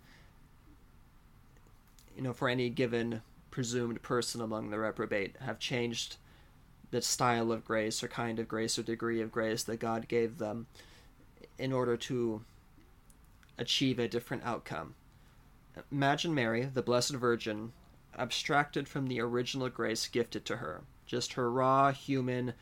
you 2.15 2.21
know, 2.21 2.33
for 2.33 2.49
any 2.49 2.69
given 2.69 3.21
presumed 3.51 4.01
person 4.01 4.41
among 4.41 4.69
the 4.69 4.79
reprobate, 4.79 5.35
have 5.41 5.59
changed 5.59 6.17
the 6.91 7.01
style 7.01 7.51
of 7.51 7.65
grace 7.65 8.03
or 8.03 8.07
kind 8.07 8.39
of 8.39 8.47
grace 8.47 8.79
or 8.79 8.83
degree 8.83 9.21
of 9.21 9.31
grace 9.31 9.63
that 9.63 9.79
God 9.79 10.07
gave 10.07 10.37
them 10.37 10.67
in 11.57 11.71
order 11.71 11.97
to 11.97 12.41
achieve 13.57 13.99
a 13.99 14.07
different 14.07 14.43
outcome. 14.43 14.95
Imagine 15.91 16.33
Mary, 16.33 16.69
the 16.73 16.81
Blessed 16.81 17.15
Virgin, 17.15 17.73
abstracted 18.17 18.87
from 18.87 19.07
the 19.07 19.21
original 19.21 19.69
grace 19.69 20.07
gifted 20.07 20.45
to 20.45 20.57
her, 20.57 20.81
just 21.05 21.33
her 21.33 21.51
raw 21.51 21.91
human 21.91 22.53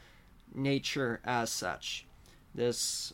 nature 0.54 1.20
as 1.24 1.50
such. 1.50 2.06
This 2.54 3.14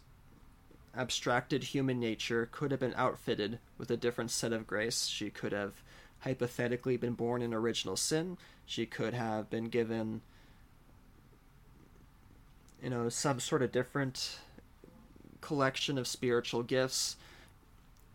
abstracted 0.96 1.64
human 1.64 2.00
nature 2.00 2.48
could 2.52 2.72
have 2.72 2.80
been 2.80 2.94
outfitted 2.96 3.60
with 3.78 3.90
a 3.90 3.98
different 3.98 4.32
set 4.32 4.54
of 4.54 4.68
grace. 4.68 5.08
She 5.08 5.30
could 5.30 5.52
have 5.52 5.74
hypothetically 6.20 6.98
been 6.98 7.14
born 7.14 7.42
in 7.42 7.54
original 7.54 7.96
sin. 7.96 8.38
She 8.66 8.86
could 8.86 9.14
have 9.14 9.50
been 9.50 9.66
given 9.66 10.22
you 12.82 12.90
know, 12.90 13.08
some 13.10 13.40
sort 13.40 13.62
of 13.62 13.72
different 13.72 14.40
collection 15.42 15.98
of 15.98 16.06
spiritual 16.06 16.64
gifts. 16.64 17.16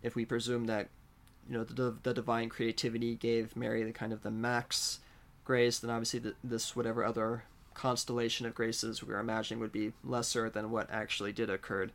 If 0.03 0.15
we 0.15 0.25
presume 0.25 0.67
that, 0.67 0.89
you 1.49 1.57
know, 1.57 1.65
the, 1.65 1.97
the 2.03 2.13
divine 2.13 2.51
creativity 2.51 3.15
gave 3.15 3.57
Mary 3.57 3.83
the 3.83 3.93
kind 3.93 4.13
of 4.13 4.23
the 4.23 4.31
max 4.31 5.01
grace, 5.45 5.79
then 5.79 5.91
obviously 5.91 6.21
the, 6.21 6.35
this 6.45 6.77
whatever 6.77 7.03
other 7.03 7.45
constellation 7.73 8.45
of 8.45 8.55
graces 8.55 9.03
we 9.03 9.15
are 9.15 9.21
imagining 9.21 9.61
would 9.61 9.73
be 9.73 9.93
lesser 10.05 10.51
than 10.51 10.71
what 10.71 10.91
actually 10.91 11.33
did 11.33 11.49
occur. 11.49 11.89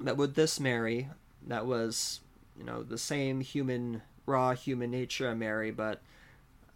That 0.00 0.16
with 0.16 0.34
this 0.34 0.60
Mary, 0.60 1.08
that 1.46 1.66
was, 1.66 2.20
you 2.56 2.64
know, 2.64 2.82
the 2.82 2.98
same 2.98 3.40
human, 3.40 4.02
raw 4.26 4.52
human 4.52 4.90
nature 4.90 5.30
of 5.30 5.38
Mary, 5.38 5.70
but 5.70 6.02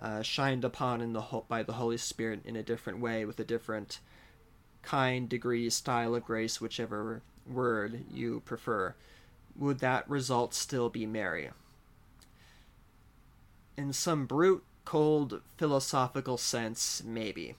uh, 0.01 0.23
shined 0.23 0.65
upon 0.65 1.01
in 1.01 1.13
the 1.13 1.43
by 1.49 1.63
the 1.63 1.75
Holy 1.75 1.99
Spirit 1.99 2.41
in 2.45 2.57
a 2.57 2.63
different 2.63 3.01
way 3.01 3.25
with 3.25 3.39
a 3.39 3.45
different 3.45 4.01
kind, 4.83 5.29
degree, 5.29 5.69
style 5.69 6.15
of 6.15 6.25
grace, 6.25 6.61
whichever 6.61 7.23
word 7.47 8.05
you 8.11 8.41
prefer, 8.45 8.95
would 9.57 9.81
that 9.81 10.09
result 10.09 10.55
still 10.55 10.89
be 10.89 11.07
Mary? 11.07 11.51
In 13.77 13.93
some 13.93 14.27
brute, 14.27 14.65
cold, 14.85 15.41
philosophical 15.57 16.39
sense, 16.39 17.03
maybe. 17.05 17.57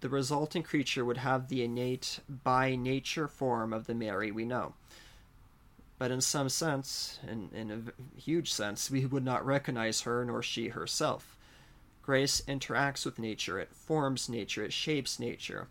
The 0.00 0.08
resulting 0.08 0.62
creature 0.62 1.04
would 1.04 1.18
have 1.18 1.48
the 1.48 1.62
innate, 1.62 2.20
by 2.28 2.74
nature 2.74 3.28
form 3.28 3.72
of 3.72 3.86
the 3.86 3.94
Mary 3.94 4.30
we 4.30 4.44
know. 4.44 4.74
But 5.98 6.10
in 6.10 6.22
some 6.22 6.48
sense, 6.48 7.18
in, 7.28 7.50
in 7.54 7.70
a 7.70 8.18
huge 8.18 8.52
sense, 8.52 8.90
we 8.90 9.04
would 9.04 9.24
not 9.24 9.44
recognize 9.44 10.02
her 10.02 10.24
nor 10.24 10.42
she 10.42 10.68
herself. 10.68 11.36
Grace 12.02 12.40
interacts 12.48 13.04
with 13.04 13.18
nature, 13.18 13.58
it 13.58 13.74
forms 13.74 14.28
nature, 14.28 14.64
it 14.64 14.72
shapes 14.72 15.20
nature 15.20 15.68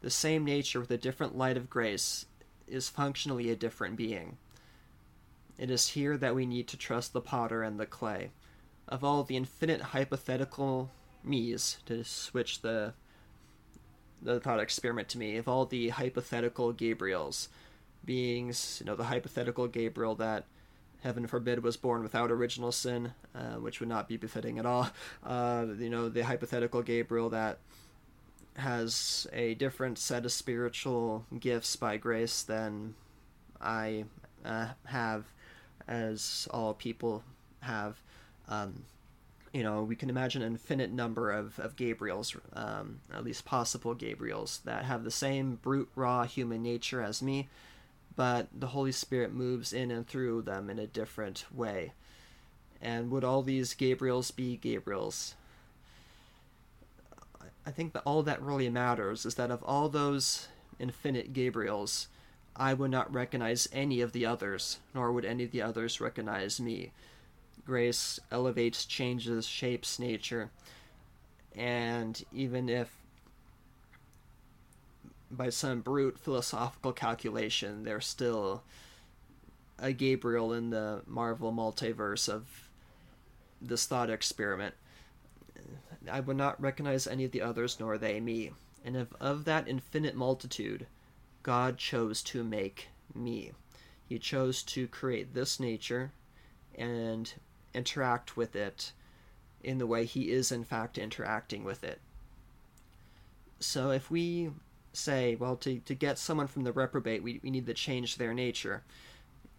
the 0.00 0.10
same 0.10 0.44
nature 0.44 0.80
with 0.80 0.90
a 0.90 0.98
different 0.98 1.36
light 1.36 1.56
of 1.56 1.70
grace 1.70 2.26
is 2.66 2.88
functionally 2.88 3.50
a 3.50 3.56
different 3.56 3.96
being. 3.96 4.38
It 5.58 5.70
is 5.70 5.88
here 5.88 6.16
that 6.16 6.34
we 6.34 6.46
need 6.46 6.68
to 6.68 6.76
trust 6.76 7.12
the 7.12 7.20
potter 7.20 7.62
and 7.62 7.78
the 7.78 7.86
clay. 7.86 8.30
Of 8.88 9.04
all 9.04 9.22
the 9.24 9.36
infinite 9.36 9.82
hypothetical 9.82 10.90
me's, 11.22 11.78
to 11.86 12.02
switch 12.02 12.62
the 12.62 12.94
the 14.22 14.40
thought 14.40 14.60
experiment 14.60 15.08
to 15.10 15.18
me, 15.18 15.36
of 15.36 15.48
all 15.48 15.66
the 15.66 15.90
hypothetical 15.90 16.72
Gabriels, 16.72 17.48
beings, 18.04 18.78
you 18.80 18.86
know, 18.86 18.96
the 18.96 19.04
hypothetical 19.04 19.66
Gabriel 19.66 20.14
that 20.16 20.44
heaven 21.02 21.26
forbid 21.26 21.62
was 21.62 21.76
born 21.76 22.02
without 22.02 22.30
original 22.30 22.72
sin, 22.72 23.12
uh, 23.34 23.54
which 23.54 23.80
would 23.80 23.88
not 23.88 24.08
be 24.08 24.16
befitting 24.16 24.58
at 24.58 24.66
all. 24.66 24.88
Uh, 25.24 25.66
you 25.78 25.90
know, 25.90 26.08
the 26.08 26.22
hypothetical 26.22 26.82
Gabriel 26.82 27.30
that 27.30 27.58
has 28.56 29.26
a 29.32 29.54
different 29.54 29.98
set 29.98 30.24
of 30.24 30.32
spiritual 30.32 31.24
gifts 31.38 31.76
by 31.76 31.96
grace 31.96 32.42
than 32.42 32.94
I 33.60 34.04
uh, 34.44 34.68
have, 34.84 35.24
as 35.88 36.48
all 36.50 36.74
people 36.74 37.22
have. 37.60 38.00
Um, 38.48 38.84
you 39.52 39.62
know, 39.62 39.82
we 39.82 39.96
can 39.96 40.10
imagine 40.10 40.42
an 40.42 40.52
infinite 40.52 40.92
number 40.92 41.30
of, 41.30 41.58
of 41.58 41.76
Gabriels, 41.76 42.38
um, 42.52 43.00
at 43.12 43.24
least 43.24 43.44
possible 43.44 43.94
Gabriels, 43.94 44.62
that 44.62 44.84
have 44.84 45.02
the 45.02 45.10
same 45.10 45.56
brute, 45.56 45.90
raw 45.96 46.24
human 46.24 46.62
nature 46.62 47.02
as 47.02 47.20
me, 47.20 47.48
but 48.14 48.46
the 48.56 48.68
Holy 48.68 48.92
Spirit 48.92 49.32
moves 49.32 49.72
in 49.72 49.90
and 49.90 50.06
through 50.06 50.42
them 50.42 50.70
in 50.70 50.78
a 50.78 50.86
different 50.86 51.44
way. 51.52 51.92
And 52.80 53.10
would 53.10 53.24
all 53.24 53.42
these 53.42 53.74
Gabriels 53.74 54.34
be 54.34 54.58
Gabriels? 54.62 55.34
I 57.66 57.70
think 57.70 57.92
that 57.92 58.02
all 58.06 58.22
that 58.22 58.40
really 58.40 58.70
matters 58.70 59.26
is 59.26 59.34
that 59.34 59.50
of 59.50 59.62
all 59.64 59.88
those 59.88 60.48
infinite 60.78 61.32
Gabriels, 61.32 62.06
I 62.56 62.72
would 62.72 62.90
not 62.90 63.12
recognize 63.12 63.68
any 63.72 64.00
of 64.00 64.12
the 64.12 64.26
others, 64.26 64.78
nor 64.94 65.12
would 65.12 65.24
any 65.24 65.44
of 65.44 65.50
the 65.50 65.62
others 65.62 66.00
recognize 66.00 66.60
me. 66.60 66.92
Grace 67.64 68.18
elevates, 68.30 68.84
changes, 68.84 69.46
shapes 69.46 69.98
nature. 69.98 70.50
And 71.56 72.22
even 72.32 72.68
if 72.68 72.90
by 75.30 75.50
some 75.50 75.80
brute 75.80 76.18
philosophical 76.18 76.92
calculation 76.92 77.84
there's 77.84 78.06
still 78.06 78.64
a 79.78 79.92
Gabriel 79.92 80.52
in 80.52 80.70
the 80.70 81.02
Marvel 81.06 81.52
multiverse 81.52 82.28
of 82.28 82.68
this 83.62 83.86
thought 83.86 84.10
experiment, 84.10 84.74
I 86.10 86.20
would 86.20 86.36
not 86.36 86.60
recognize 86.60 87.06
any 87.06 87.24
of 87.24 87.32
the 87.32 87.42
others, 87.42 87.78
nor 87.78 87.98
they 87.98 88.20
me. 88.20 88.52
And 88.84 88.96
if 88.96 89.08
of 89.20 89.44
that 89.44 89.68
infinite 89.68 90.14
multitude, 90.14 90.86
God 91.42 91.78
chose 91.78 92.22
to 92.24 92.42
make 92.42 92.88
me. 93.14 93.52
He 94.06 94.18
chose 94.18 94.62
to 94.64 94.88
create 94.88 95.34
this 95.34 95.60
nature 95.60 96.12
and 96.74 97.32
interact 97.74 98.36
with 98.36 98.56
it 98.56 98.92
in 99.62 99.78
the 99.78 99.86
way 99.86 100.04
he 100.04 100.30
is, 100.30 100.50
in 100.50 100.64
fact, 100.64 100.98
interacting 100.98 101.64
with 101.64 101.84
it. 101.84 102.00
So 103.58 103.90
if 103.90 104.10
we 104.10 104.50
say, 104.92 105.36
well, 105.36 105.56
to, 105.56 105.78
to 105.80 105.94
get 105.94 106.18
someone 106.18 106.46
from 106.46 106.64
the 106.64 106.72
reprobate, 106.72 107.22
we, 107.22 107.40
we 107.42 107.50
need 107.50 107.66
to 107.66 107.74
change 107.74 108.16
their 108.16 108.34
nature 108.34 108.82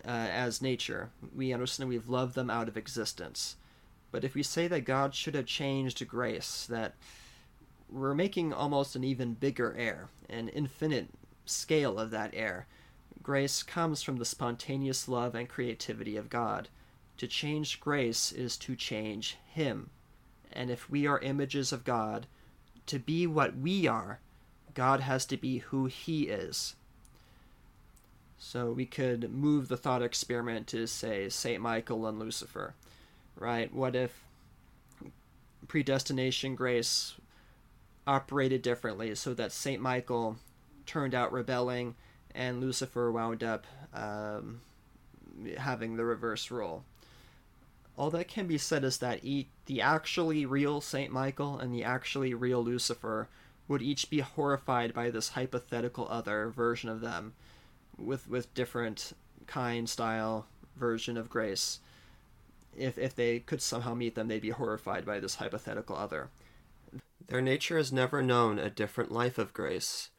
uh, 0.05 0.09
as 0.09 0.61
nature. 0.61 1.09
We 1.35 1.53
understand 1.53 1.89
we've 1.89 2.09
loved 2.09 2.35
them 2.35 2.49
out 2.49 2.67
of 2.67 2.77
existence. 2.77 3.55
But 4.11 4.23
if 4.23 4.33
we 4.33 4.43
say 4.43 4.67
that 4.67 4.81
God 4.85 5.15
should 5.15 5.35
have 5.35 5.45
changed 5.45 6.05
grace, 6.07 6.65
that 6.69 6.95
we're 7.89 8.15
making 8.15 8.53
almost 8.53 8.95
an 8.95 9.03
even 9.03 9.33
bigger 9.33 9.75
error, 9.77 10.09
an 10.29 10.49
infinite 10.49 11.09
scale 11.45 11.99
of 11.99 12.11
that 12.11 12.31
error. 12.33 12.65
Grace 13.21 13.61
comes 13.63 14.01
from 14.01 14.17
the 14.17 14.25
spontaneous 14.25 15.07
love 15.07 15.35
and 15.35 15.47
creativity 15.47 16.17
of 16.17 16.29
God. 16.29 16.69
To 17.21 17.27
change 17.27 17.79
grace 17.79 18.31
is 18.31 18.57
to 18.57 18.75
change 18.75 19.37
Him. 19.45 19.91
And 20.51 20.71
if 20.71 20.89
we 20.89 21.05
are 21.05 21.19
images 21.19 21.71
of 21.71 21.83
God, 21.83 22.25
to 22.87 22.97
be 22.97 23.27
what 23.27 23.55
we 23.55 23.85
are, 23.85 24.21
God 24.73 25.01
has 25.01 25.27
to 25.27 25.37
be 25.37 25.59
who 25.59 25.85
He 25.85 26.23
is. 26.23 26.73
So 28.39 28.71
we 28.71 28.87
could 28.87 29.31
move 29.31 29.67
the 29.67 29.77
thought 29.77 30.01
experiment 30.01 30.65
to, 30.69 30.87
say, 30.87 31.29
St. 31.29 31.61
Michael 31.61 32.07
and 32.07 32.17
Lucifer, 32.17 32.73
right? 33.35 33.71
What 33.71 33.95
if 33.95 34.23
predestination 35.67 36.55
grace 36.55 37.13
operated 38.07 38.63
differently 38.63 39.13
so 39.13 39.35
that 39.35 39.51
St. 39.51 39.79
Michael 39.79 40.37
turned 40.87 41.13
out 41.13 41.31
rebelling 41.31 41.93
and 42.33 42.59
Lucifer 42.59 43.11
wound 43.11 43.43
up 43.43 43.67
um, 43.93 44.61
having 45.59 45.97
the 45.97 46.03
reverse 46.03 46.49
role? 46.49 46.83
All 48.01 48.09
that 48.09 48.27
can 48.27 48.47
be 48.47 48.57
said 48.57 48.83
is 48.83 48.97
that 48.97 49.23
e- 49.23 49.49
the 49.67 49.79
actually 49.79 50.43
real 50.43 50.81
St. 50.81 51.13
Michael 51.13 51.59
and 51.59 51.71
the 51.71 51.83
actually 51.83 52.33
real 52.33 52.63
Lucifer 52.63 53.29
would 53.67 53.83
each 53.83 54.09
be 54.09 54.21
horrified 54.21 54.91
by 54.91 55.11
this 55.11 55.29
hypothetical 55.29 56.07
other 56.09 56.49
version 56.49 56.89
of 56.89 57.01
them 57.01 57.35
with 57.99 58.27
with 58.27 58.55
different 58.55 59.13
kind 59.45 59.87
style 59.87 60.47
version 60.75 61.15
of 61.15 61.29
grace. 61.29 61.79
If 62.75 62.97
if 62.97 63.15
they 63.15 63.39
could 63.39 63.61
somehow 63.61 63.93
meet 63.93 64.15
them 64.15 64.29
they'd 64.29 64.41
be 64.41 64.49
horrified 64.49 65.05
by 65.05 65.19
this 65.19 65.35
hypothetical 65.35 65.95
other. 65.95 66.31
Their 67.27 67.39
nature 67.39 67.77
has 67.77 67.93
never 67.93 68.23
known 68.23 68.57
a 68.57 68.71
different 68.71 69.11
life 69.11 69.37
of 69.37 69.53
grace. 69.53 70.09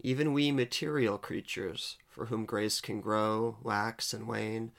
Even 0.00 0.32
we 0.32 0.52
material 0.52 1.18
creatures 1.18 1.98
for 2.08 2.26
whom 2.26 2.46
grace 2.46 2.80
can 2.80 3.02
grow 3.02 3.58
wax 3.62 4.14
and 4.14 4.26
wane 4.26 4.72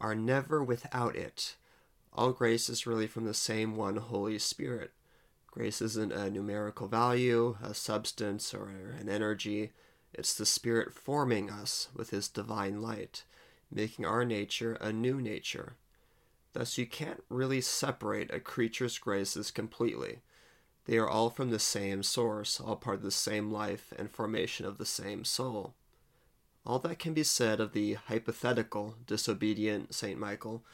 are 0.00 0.14
never 0.14 0.62
without 0.62 1.16
it 1.16 1.56
all 2.18 2.32
grace 2.32 2.68
is 2.68 2.86
really 2.86 3.06
from 3.06 3.24
the 3.24 3.34
same 3.34 3.76
one 3.76 3.96
holy 3.96 4.38
spirit 4.38 4.92
grace 5.46 5.80
isn't 5.80 6.12
a 6.12 6.30
numerical 6.30 6.88
value 6.88 7.56
a 7.62 7.72
substance 7.72 8.52
or 8.52 8.68
an 9.00 9.08
energy 9.08 9.72
it's 10.12 10.34
the 10.34 10.46
Spirit 10.46 10.94
forming 10.94 11.50
us 11.50 11.88
with 11.94 12.10
His 12.10 12.28
divine 12.28 12.80
light, 12.80 13.24
making 13.70 14.06
our 14.06 14.24
nature 14.24 14.74
a 14.74 14.92
new 14.92 15.20
nature. 15.20 15.76
Thus, 16.54 16.78
you 16.78 16.86
can't 16.86 17.22
really 17.28 17.60
separate 17.60 18.32
a 18.32 18.40
creature's 18.40 18.98
graces 18.98 19.50
completely. 19.50 20.20
They 20.86 20.96
are 20.96 21.08
all 21.08 21.28
from 21.28 21.50
the 21.50 21.58
same 21.58 22.02
source, 22.02 22.60
all 22.60 22.76
part 22.76 22.96
of 22.96 23.02
the 23.02 23.10
same 23.10 23.52
life 23.52 23.92
and 23.98 24.10
formation 24.10 24.64
of 24.64 24.78
the 24.78 24.86
same 24.86 25.24
soul. 25.24 25.74
All 26.64 26.78
that 26.80 26.98
can 26.98 27.12
be 27.12 27.22
said 27.22 27.60
of 27.60 27.72
the 27.72 27.94
hypothetical 27.94 28.96
disobedient 29.06 29.94
Saint 29.94 30.18
Michael, 30.18 30.64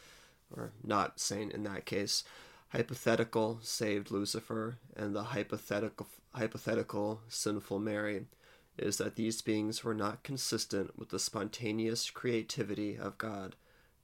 or 0.55 0.73
not 0.83 1.21
saint 1.21 1.53
in 1.53 1.63
that 1.65 1.85
case, 1.85 2.25
hypothetical 2.69 3.59
saved 3.63 4.11
Lucifer, 4.11 4.79
and 4.97 5.15
the 5.15 5.25
hypothetical 5.25 6.09
hypothetical 6.35 7.21
sinful 7.29 7.79
Mary 7.79 8.27
is 8.77 8.97
that 8.97 9.15
these 9.15 9.41
beings 9.41 9.85
were 9.85 9.95
not 9.95 10.25
consistent 10.25 10.99
with 10.99 11.11
the 11.11 11.19
spontaneous 11.19 12.11
creativity 12.11 12.97
of 12.99 13.19
God. 13.19 13.55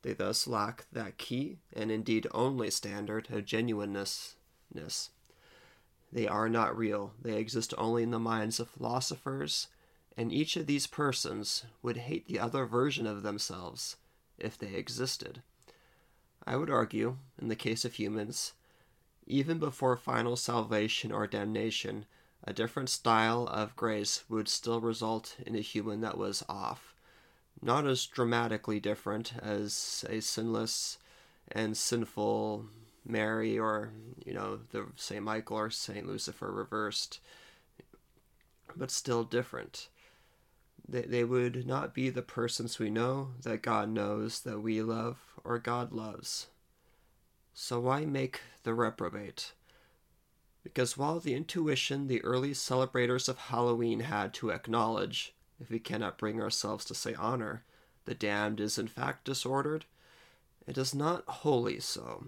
They 0.03 0.13
thus 0.13 0.47
lack 0.47 0.87
that 0.93 1.19
key 1.19 1.59
and 1.73 1.91
indeed 1.91 2.27
only 2.33 2.71
standard 2.71 3.29
of 3.31 3.45
genuineness. 3.45 4.37
They 6.13 6.27
are 6.27 6.49
not 6.49 6.77
real, 6.77 7.13
they 7.21 7.37
exist 7.37 7.75
only 7.77 8.05
in 8.05 8.11
the 8.11 8.19
minds 8.19 8.61
of 8.61 8.71
philosophers, 8.71 9.69
and 10.17 10.33
each 10.33 10.57
of 10.57 10.67
these 10.67 10.87
persons 10.87 11.65
would 11.83 11.97
hate 11.97 12.27
the 12.27 12.39
other 12.39 12.65
version 12.65 13.07
of 13.07 13.23
themselves 13.23 13.97
if 14.39 14.57
they 14.57 14.75
existed. 14.75 15.43
I 16.47 16.57
would 16.57 16.71
argue, 16.71 17.17
in 17.41 17.49
the 17.49 17.57
case 17.57 17.85
of 17.85 17.95
humans, 17.95 18.53
even 19.27 19.59
before 19.59 19.97
final 19.97 20.37
salvation 20.37 21.13
or 21.13 21.27
damnation, 21.27 22.07
a 22.43 22.53
different 22.53 22.89
style 22.89 23.47
of 23.47 23.77
grace 23.77 24.25
would 24.29 24.49
still 24.49 24.81
result 24.81 25.37
in 25.47 25.55
a 25.55 25.61
human 25.61 26.01
that 26.01 26.19
was 26.19 26.43
off. 26.49 26.95
Not 27.63 27.87
as 27.87 28.07
dramatically 28.07 28.81
different 28.81 29.35
as 29.43 30.05
a 30.09 30.21
sinless 30.21 30.99
and 31.53 31.77
sinful 31.77 32.67
Mary 33.05 33.59
or, 33.59 33.91
you 34.25 34.33
know, 34.33 34.61
the 34.71 34.87
St. 34.97 35.23
Michael 35.23 35.59
or 35.59 35.71
St. 35.71 36.07
Lucifer 36.07 36.51
reversed, 36.51 37.21
but 38.75 38.91
still 38.91 39.25
different. 39.25 39.89
They, 40.89 41.03
they 41.03 41.25
would 41.25 41.67
not 41.67 41.95
be 41.95 42.11
the 42.11 42.23
persons 42.23 42.79
we 42.79 42.91
know 42.91 43.31
that 43.43 43.63
God 43.63 43.89
knows 43.89 44.41
that 44.41 44.61
we 44.61 44.83
love 44.83 45.19
or 45.45 45.59
God 45.59 45.93
loves. 45.93 46.49
So 47.55 47.81
why 47.81 48.05
make 48.05 48.41
the 48.63 48.75
reprobate? 48.75 49.53
Because 50.63 50.97
while 50.97 51.21
the 51.21 51.35
intuition 51.35 52.07
the 52.07 52.23
early 52.23 52.55
celebrators 52.55 53.29
of 53.29 53.39
Halloween 53.39 54.01
had 54.01 54.35
to 54.35 54.51
acknowledge, 54.51 55.35
if 55.59 55.71
we 55.71 55.79
cannot 55.79 56.19
bring 56.19 56.41
ourselves 56.41 56.85
to 56.87 56.95
say 56.95 57.15
honor, 57.15 57.65
the 58.05 58.15
damned 58.15 58.61
is 58.61 58.79
in 58.79 58.89
fact 58.89 59.25
disordered, 59.25 59.85
it 60.67 60.77
is 60.77 60.95
not 60.95 61.25
wholly 61.27 61.81
so. 61.81 62.27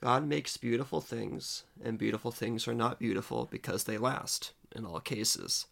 God 0.00 0.26
makes 0.26 0.56
beautiful 0.56 1.00
things, 1.00 1.64
and 1.82 1.96
beautiful 1.96 2.32
things 2.32 2.66
are 2.66 2.74
not 2.74 2.98
beautiful 2.98 3.46
because 3.50 3.84
they 3.84 3.98
last, 3.98 4.52
in 4.74 4.84
all 4.84 5.00
cases. 5.00 5.66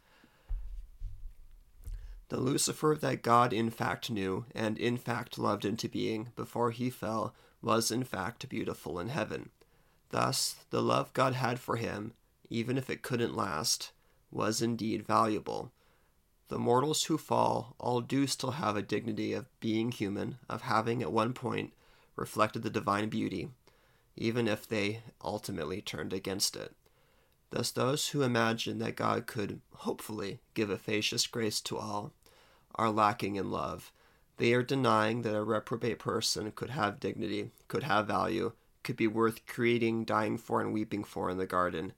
The 2.31 2.38
Lucifer 2.38 2.97
that 3.01 3.23
God 3.23 3.53
in 3.53 3.71
fact 3.71 4.09
knew, 4.09 4.45
and 4.55 4.79
in 4.79 4.97
fact 4.97 5.37
loved 5.37 5.64
into 5.64 5.88
being 5.88 6.29
before 6.37 6.71
he 6.71 6.88
fell, 6.88 7.35
was 7.61 7.90
in 7.90 8.05
fact 8.05 8.49
beautiful 8.49 9.01
in 9.01 9.09
heaven. 9.09 9.51
Thus, 10.11 10.55
the 10.71 10.81
love 10.81 11.12
God 11.12 11.35
had 11.35 11.59
for 11.59 11.75
him, 11.75 12.12
even 12.49 12.79
if 12.79 12.88
it 12.88 13.03
couldn't 13.03 13.37
last, 13.37 13.90
was 14.31 14.62
indeed 14.62 15.05
valuable. 15.05 15.73
The 16.47 16.59
mortals 16.59 17.05
who 17.05 17.19
fall 17.19 17.75
all 17.81 18.01
do 18.01 18.29
still 18.29 18.53
have 18.53 18.77
a 18.77 18.83
dignity 18.83 19.33
of 19.33 19.47
being 19.59 19.90
human, 19.90 20.38
of 20.49 20.62
having 20.62 21.03
at 21.03 21.12
one 21.12 21.33
point 21.33 21.73
reflected 22.14 22.62
the 22.62 22.71
divine 22.71 23.09
beauty, 23.09 23.51
even 24.16 24.47
if 24.47 24.69
they 24.69 25.03
ultimately 25.21 25.81
turned 25.81 26.12
against 26.12 26.55
it. 26.55 26.77
Thus, 27.51 27.73
those 27.73 28.11
who 28.11 28.23
imagine 28.23 28.79
that 28.79 28.95
God 28.95 29.27
could 29.27 29.61
hopefully 29.79 30.38
give 30.55 30.71
efficacious 30.71 31.27
grace 31.27 31.61
to 31.62 31.77
all 31.77 32.12
are 32.81 32.90
lacking 32.90 33.37
in 33.37 33.51
love. 33.51 33.93
They 34.38 34.55
are 34.55 34.62
denying 34.62 35.21
that 35.23 35.37
a 35.37 35.43
reprobate 35.43 35.99
person 35.99 36.51
could 36.53 36.71
have 36.71 36.99
dignity, 36.99 37.51
could 37.69 37.83
have 37.83 38.07
value, 38.07 38.53
could 38.83 38.97
be 38.97 39.07
worth 39.07 39.47
creating, 39.47 40.05
dying 40.07 40.38
for, 40.38 40.62
and 40.62 40.73
weeping 40.73 41.05
for 41.05 41.29
in 41.29 41.37
the 41.37 41.47
garden, 41.47 41.93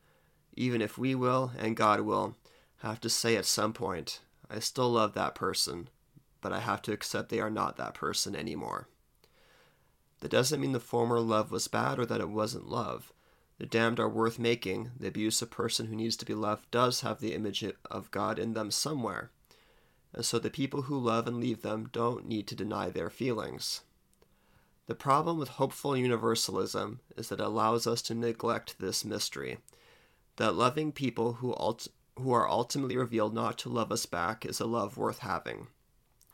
even 0.55 0.83
if 0.83 0.99
we 0.99 1.15
will 1.15 1.53
and 1.57 1.77
God 1.77 2.01
will 2.01 2.35
have 2.79 3.01
to 3.03 3.09
say 3.09 3.37
at 3.37 3.47
some 3.47 3.73
point, 3.73 4.21
I 4.51 4.59
still 4.59 4.91
love 4.91 5.15
that 5.15 5.37
person, 5.37 5.89
but 6.41 6.53
I 6.53 6.59
have 6.59 6.83
to 6.83 6.93
accept 6.93 7.29
they 7.29 7.39
are 7.39 7.49
not 7.49 7.77
that 7.77 7.95
person 7.95 8.35
anymore. 8.35 8.89
That 10.19 10.33
doesn't 10.33 10.61
mean 10.61 10.73
the 10.73 10.81
former 10.81 11.21
love 11.21 11.53
was 11.53 11.69
bad 11.69 12.01
or 12.01 12.07
that 12.07 12.21
it 12.21 12.29
wasn't 12.29 12.69
love. 12.69 13.13
The 13.59 13.67
damned 13.67 14.01
are 14.01 14.09
worth 14.09 14.41
making. 14.41 14.91
The 14.99 15.07
abusive 15.07 15.51
person 15.51 15.87
who 15.87 15.95
needs 15.95 16.17
to 16.17 16.25
be 16.25 16.35
loved 16.35 16.69
does 16.73 17.03
have 17.03 17.21
the 17.21 17.35
image 17.35 17.65
of 17.89 18.11
God 18.11 18.41
in 18.41 18.55
them 18.55 18.73
somewhere. 18.73 19.31
And 20.15 20.25
so 20.25 20.39
the 20.39 20.51
people 20.51 20.83
who 20.83 20.99
love 20.99 21.27
and 21.27 21.39
leave 21.39 21.63
them 21.63 21.89
don't 21.93 22.27
need 22.29 22.47
to 22.49 22.55
deny 22.55 22.91
their 22.91 23.11
feelings. 23.11 23.81
The 24.87 24.95
problem 24.95 25.39
with 25.39 25.49
hopeful 25.51 25.97
universalism 25.97 27.01
is 27.17 27.29
that 27.29 27.41
it 27.41 27.47
allows 27.47 27.87
us 27.87 28.03
to 28.03 28.15
neglect 28.15 28.79
this 28.79 29.05
mystery. 29.05 29.59
that 30.37 30.55
loving 30.55 30.93
people 30.93 31.35
who, 31.35 31.55
ult- 31.55 31.89
who 32.19 32.33
are 32.33 32.49
ultimately 32.49 32.97
revealed 32.97 33.35
not 33.35 33.59
to 33.59 33.69
love 33.69 33.93
us 33.93 34.07
back 34.07 34.45
is 34.47 34.61
a 34.61 34.67
love 34.67 34.97
worth 34.97 35.19
having. 35.19 35.67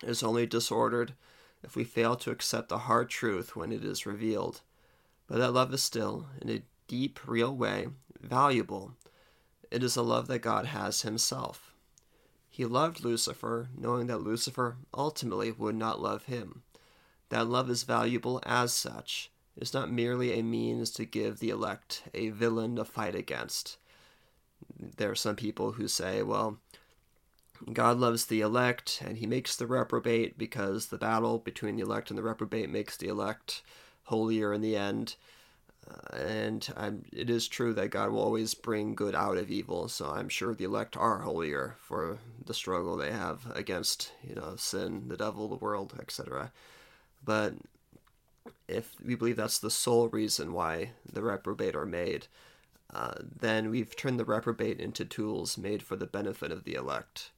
It 0.03 0.11
is 0.11 0.23
only 0.23 0.47
disordered 0.47 1.14
if 1.62 1.75
we 1.75 1.85
fail 1.85 2.14
to 2.17 2.31
accept 2.31 2.69
the 2.69 2.79
hard 2.79 3.11
truth 3.11 3.57
when 3.57 3.73
it 3.73 3.85
is 3.85 4.07
revealed. 4.07 4.61
But 5.27 5.38
that 5.38 5.53
love 5.53 5.75
is 5.75 5.83
still, 5.83 6.27
in 6.41 6.49
a 6.49 6.62
deep, 6.87 7.19
real 7.27 7.55
way, 7.55 7.88
valuable. 8.21 8.93
It 9.71 9.83
is 9.83 9.97
a 9.97 10.03
love 10.03 10.29
that 10.29 10.38
God 10.38 10.67
has 10.67 11.03
Himself. 11.03 11.68
He 12.59 12.64
loved 12.64 13.05
Lucifer, 13.05 13.68
knowing 13.79 14.09
that 14.09 14.25
Lucifer 14.25 14.79
ultimately 14.92 15.53
would 15.53 15.77
not 15.77 16.03
love 16.03 16.25
him. 16.25 16.62
That 17.29 17.47
love 17.47 17.71
is 17.71 17.85
valuable 17.85 18.42
as 18.44 18.73
such. 18.73 19.31
It 19.57 19.62
is 19.62 19.73
not 19.73 19.92
merely 19.92 20.33
a 20.33 20.42
means 20.42 20.90
to 20.94 21.05
give 21.05 21.38
the 21.38 21.51
elect 21.51 22.03
a 22.14 22.31
villain 22.31 22.75
to 22.75 22.85
fight 22.85 23.14
against. 23.14 23.77
There 24.77 25.09
are 25.09 25.14
some 25.14 25.37
people 25.37 25.71
who 25.71 25.87
say, 25.87 26.21
well, 26.25 26.59
God 27.73 27.99
loves 27.99 28.27
the 28.27 28.40
elect 28.40 29.05
and 29.07 29.18
he 29.18 29.27
makes 29.29 29.55
the 29.55 29.68
reprobate 29.68 30.37
because 30.37 30.87
the 30.87 30.99
battle 30.99 31.38
between 31.38 31.77
the 31.77 31.85
elect 31.85 32.11
and 32.11 32.18
the 32.18 32.25
reprobate 32.25 32.71
makes 32.71 32.97
the 32.97 33.07
elect 33.07 33.62
holier 34.07 34.53
in 34.53 34.62
the 34.62 34.75
end. 34.75 35.14
And 36.12 36.66
I'm, 36.77 37.05
it 37.12 37.31
is 37.31 37.48
true 37.48 37.72
that 37.74 37.90
God 37.90 38.11
will 38.11 38.22
always 38.22 38.55
bring 38.55 38.94
good 38.94 39.14
out 39.14 39.37
of 39.37 39.51
evil, 39.51 39.88
so 39.88 40.11
I'm 40.11 40.29
sure 40.29 40.55
the 40.55 40.64
elect 40.64 40.96
are 40.96 41.18
holier 41.18 41.77
for 41.81 42.18
the 42.44 42.55
struggle 42.55 42.96
they 42.96 43.12
have 43.12 43.51
against, 43.55 44.12
you 44.27 44.35
know, 44.35 44.55
sin, 44.57 45.05
the 45.09 45.16
devil, 45.16 45.48
the 45.48 45.57
world, 45.57 45.94
etc. 46.01 46.53
But 47.24 47.55
if 48.66 48.94
we 49.05 49.14
believe 49.14 49.37
that's 49.37 49.59
the 49.59 49.70
sole 49.70 50.09
reason 50.09 50.53
why 50.53 50.90
the 51.11 51.22
reprobate 51.22 51.74
are 51.74 51.87
made, 51.87 52.27
uh, 52.92 53.14
then 53.40 53.70
we've 53.70 53.94
turned 53.96 54.18
the 54.18 54.24
reprobate 54.24 54.81
into 54.81 55.05
tools 55.05 55.59
made 55.59 55.83
for 55.83 55.96
the 55.96 56.07
benefit 56.07 56.51
of 56.51 56.64
the 56.64 56.74
elect. 56.74 57.31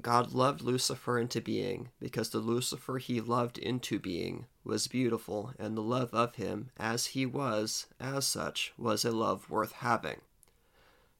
God 0.00 0.32
loved 0.32 0.62
Lucifer 0.62 1.18
into 1.18 1.40
being 1.40 1.88
because 1.98 2.30
the 2.30 2.38
Lucifer 2.38 2.98
he 2.98 3.20
loved 3.20 3.58
into 3.58 3.98
being 3.98 4.46
was 4.62 4.86
beautiful, 4.86 5.52
and 5.58 5.76
the 5.76 5.82
love 5.82 6.14
of 6.14 6.36
him, 6.36 6.70
as 6.76 7.06
he 7.06 7.26
was, 7.26 7.86
as 7.98 8.26
such, 8.26 8.72
was 8.78 9.04
a 9.04 9.10
love 9.10 9.50
worth 9.50 9.72
having. 9.72 10.20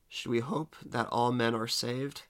Should 0.09 0.31
we 0.31 0.41
hope 0.41 0.77
that 0.85 1.09
all 1.11 1.33
men 1.33 1.55
are 1.55 1.67
saved? 1.67 2.23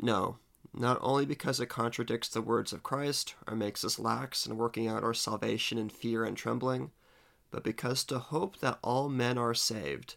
No, 0.00 0.38
not 0.74 0.98
only 1.00 1.24
because 1.24 1.60
it 1.60 1.66
contradicts 1.66 2.28
the 2.28 2.42
words 2.42 2.72
of 2.72 2.82
Christ 2.82 3.34
or 3.46 3.54
makes 3.54 3.84
us 3.84 3.98
lax 3.98 4.46
in 4.46 4.56
working 4.56 4.88
out 4.88 5.04
our 5.04 5.14
salvation 5.14 5.78
in 5.78 5.88
fear 5.88 6.24
and 6.24 6.36
trembling, 6.36 6.90
but 7.50 7.62
because 7.62 8.04
to 8.04 8.18
hope 8.18 8.58
that 8.58 8.78
all 8.82 9.08
men 9.08 9.38
are 9.38 9.54
saved 9.54 10.16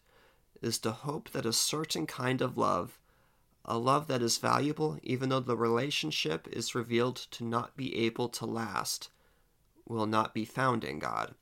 is 0.62 0.80
to 0.80 0.91
hope 0.91 1.30
that 1.32 1.45
a 1.45 1.54
certain 1.54 2.06
kind 2.06 2.41
of 2.41 2.58
love 2.58 3.00
a 3.65 3.78
love 3.78 4.08
that 4.08 4.21
is 4.21 4.38
valuable 4.38 4.97
even 5.04 5.30
though 5.30 5.39
the 5.39 5.58
relationship 5.58 6.47
is 6.52 6.76
revealed 6.76 7.15
to 7.15 7.43
not 7.43 7.78
be 7.78 7.95
able 7.95 8.30
to 8.30 8.45
last, 8.45 9.10
will 9.88 10.08
not 10.08 10.34
be 10.34 10.45
found 10.45 10.84
in 10.84 11.00
God. 11.00 11.36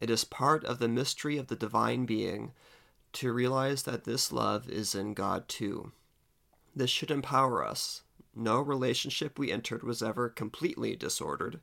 It 0.00 0.10
is 0.10 0.24
part 0.24 0.64
of 0.64 0.78
the 0.78 0.88
mystery 0.88 1.36
of 1.36 1.48
the 1.48 1.56
divine 1.56 2.06
being 2.06 2.52
to 3.12 3.32
realize 3.32 3.82
that 3.82 4.04
this 4.04 4.32
love 4.32 4.68
is 4.68 4.94
in 4.94 5.14
God 5.14 5.48
too. 5.48 5.92
This 6.74 6.90
should 6.90 7.10
empower 7.10 7.64
us. 7.64 8.02
No 8.34 8.60
relationship 8.60 9.38
we 9.38 9.52
entered 9.52 9.82
was 9.82 10.02
ever 10.02 10.28
completely 10.28 10.96
disordered, 10.96 11.60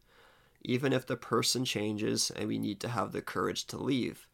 even 0.61 0.93
if 0.93 1.07
the 1.07 1.15
person 1.15 1.65
changes 1.65 2.29
and 2.35 2.47
we 2.47 2.59
need 2.59 2.79
to 2.81 2.89
have 2.89 3.11
the 3.11 3.21
courage 3.21 3.65
to 3.67 3.77
leave. 3.77 4.27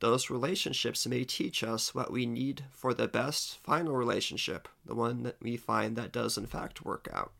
Those 0.00 0.30
relationships 0.30 1.06
may 1.06 1.24
teach 1.24 1.64
us 1.64 1.94
what 1.94 2.12
we 2.12 2.26
need 2.26 2.64
for 2.70 2.92
the 2.92 3.08
best 3.08 3.58
final 3.58 3.96
relationship, 3.96 4.68
the 4.84 4.94
one 4.94 5.22
that 5.22 5.36
we 5.40 5.56
find 5.56 5.96
that 5.96 6.12
does 6.12 6.36
in 6.36 6.46
fact 6.46 6.84
work 6.84 7.08
out. 7.12 7.32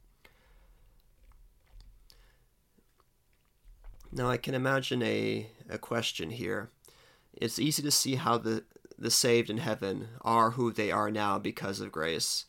Now, 4.11 4.31
I 4.31 4.39
can 4.39 4.55
imagine 4.55 5.03
a, 5.03 5.51
a 5.69 5.77
question 5.77 6.31
here. 6.31 6.71
It's 7.35 7.59
easy 7.59 7.83
to 7.83 7.91
see 7.91 8.15
how 8.15 8.39
the, 8.39 8.65
the 8.99 9.11
saved 9.11 9.51
in 9.51 9.59
heaven 9.59 10.09
are 10.23 10.53
who 10.53 10.73
they 10.73 10.91
are 10.91 11.11
now 11.11 11.39
because 11.39 11.81
of 11.81 11.93
grace, 11.93 12.47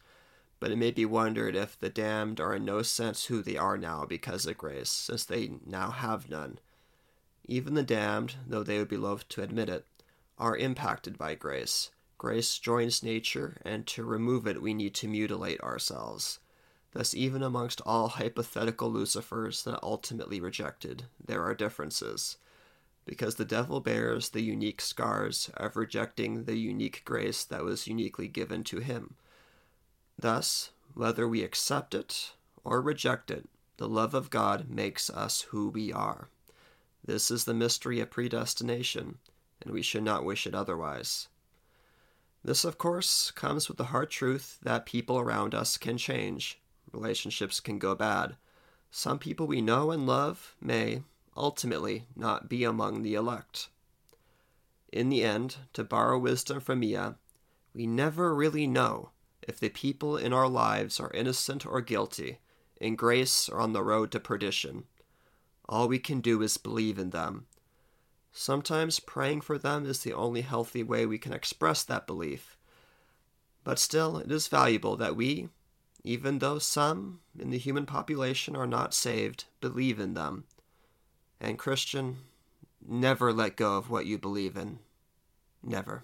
but 0.62 0.72
it 0.72 0.78
may 0.78 0.92
be 0.92 1.06
wondered 1.06 1.56
if 1.56 1.78
the 1.78 1.90
damned 1.90 2.40
are 2.40 2.56
in 2.56 2.64
no 2.64 2.84
sense 2.84 3.26
who 3.26 3.42
they 3.42 3.58
are 3.58 3.78
now 3.78 4.06
because 4.06 4.46
of 4.46 4.58
grace, 4.58 4.90
since 4.90 5.26
they 5.26 5.52
now 5.66 5.92
have 5.92 6.30
none. 6.30 6.60
Even 7.48 7.76
the 7.76 7.84
damned, 7.84 8.36
though 8.46 8.64
they 8.64 8.78
would 8.78 8.90
be 8.90 8.98
loath 8.98 9.28
to 9.30 9.42
admit 9.42 9.70
it, 9.70 9.86
are 10.38 10.58
impacted 10.58 11.18
by 11.18 11.34
grace. 11.34 11.92
Grace 12.18 12.58
joins 12.58 13.04
nature, 13.04 13.58
and 13.64 13.86
to 13.88 14.04
remove 14.04 14.48
it, 14.48 14.62
we 14.62 14.74
need 14.74 14.94
to 14.96 15.08
mutilate 15.08 15.62
ourselves. 15.62 16.40
Thus, 16.94 17.14
even 17.14 17.44
amongst 17.44 17.82
all 17.86 18.10
hypothetical 18.10 18.92
Lucifers 18.92 19.64
that 19.64 19.80
ultimately 19.84 20.42
rejected, 20.42 21.04
there 21.24 21.44
are 21.44 21.54
differences. 21.54 22.38
Because 23.06 23.36
the 23.36 23.46
devil 23.46 23.80
bears 23.80 24.30
the 24.30 24.42
unique 24.42 24.82
scars 24.82 25.50
of 25.56 25.78
rejecting 25.78 26.44
the 26.44 26.58
unique 26.58 27.04
grace 27.06 27.44
that 27.46 27.64
was 27.64 27.88
uniquely 27.88 28.28
given 28.28 28.64
to 28.66 28.80
him. 28.80 29.16
Thus, 30.18 30.72
whether 30.96 31.28
we 31.28 31.44
accept 31.44 31.94
it 31.94 32.32
or 32.64 32.82
reject 32.82 33.32
it, 33.32 33.48
the 33.78 33.88
love 33.88 34.14
of 34.14 34.32
God 34.32 34.70
makes 34.70 35.10
us 35.10 35.42
who 35.50 35.70
we 35.70 35.94
are. 35.94 36.30
This 37.08 37.32
is 37.32 37.46
the 37.46 37.54
mystery 37.54 38.02
of 38.02 38.12
predestination, 38.12 39.18
and 39.62 39.74
we 39.74 39.82
should 39.82 40.04
not 40.04 40.26
wish 40.26 40.46
it 40.46 40.54
otherwise. 40.54 41.30
This, 42.44 42.66
of 42.66 42.78
course, 42.78 43.32
comes 43.32 43.70
with 43.70 43.78
the 43.78 43.86
hard 43.86 44.10
truth 44.10 44.60
that 44.62 44.86
people 44.86 45.18
around 45.18 45.56
us 45.56 45.78
can 45.78 45.98
change. 45.98 46.60
Relationships 46.92 47.62
can 47.62 47.80
go 47.80 47.96
bad. 47.96 48.36
Some 48.92 49.20
people 49.20 49.48
we 49.48 49.62
know 49.62 49.90
and 49.92 50.06
love 50.06 50.56
may, 50.62 51.04
ultimately, 51.36 52.08
not 52.14 52.50
be 52.50 52.66
among 52.66 53.04
the 53.04 53.16
elect. 53.16 53.70
In 54.92 55.08
the 55.08 55.24
end, 55.24 55.58
to 55.74 55.86
borrow 55.86 56.20
wisdom 56.20 56.60
from 56.60 56.82
Mia, 56.82 57.16
we 57.74 57.88
never 57.88 58.36
really 58.36 58.68
know 58.68 59.12
if 59.42 59.60
the 59.62 59.70
people 59.70 60.18
in 60.18 60.34
our 60.34 60.50
lives 60.50 61.00
are 61.00 61.12
innocent 61.12 61.66
or 61.66 61.80
guilty, 61.80 62.40
in 62.82 62.98
grace 62.98 63.48
or 63.48 63.62
on 63.62 63.72
the 63.72 63.84
road 63.84 64.12
to 64.12 64.20
perdition. 64.20 64.84
All 65.70 65.88
we 65.88 66.00
can 66.00 66.22
do 66.22 66.42
is 66.42 66.58
believe 66.58 66.98
in 66.98 67.10
them. 67.10 67.48
Sometimes 68.32 69.00
praying 69.00 69.42
for 69.42 69.58
them 69.58 69.86
is 69.86 70.00
the 70.00 70.14
only 70.14 70.42
healthy 70.42 70.84
way 70.84 71.06
we 71.06 71.18
can 71.18 71.34
express 71.34 71.84
that 71.84 72.08
belief. 72.08 72.58
But 73.64 73.80
still, 73.80 74.18
it 74.18 74.32
is 74.32 74.48
valuable 74.48 74.96
that 74.98 75.16
we, 75.16 75.50
even 76.04 76.40
though 76.40 76.60
some 76.60 77.20
in 77.38 77.50
the 77.50 77.58
human 77.58 77.86
population 77.86 78.56
are 78.56 78.68
not 78.68 78.94
saved, 78.94 79.46
believe 79.60 80.00
in 80.00 80.14
them. 80.14 80.46
And, 81.42 81.60
Christian, 81.60 82.18
never 82.88 83.34
let 83.34 83.58
go 83.58 83.78
of 83.78 83.90
what 83.90 84.06
you 84.06 84.18
believe 84.18 84.56
in. 84.56 84.80
Never. 85.62 86.04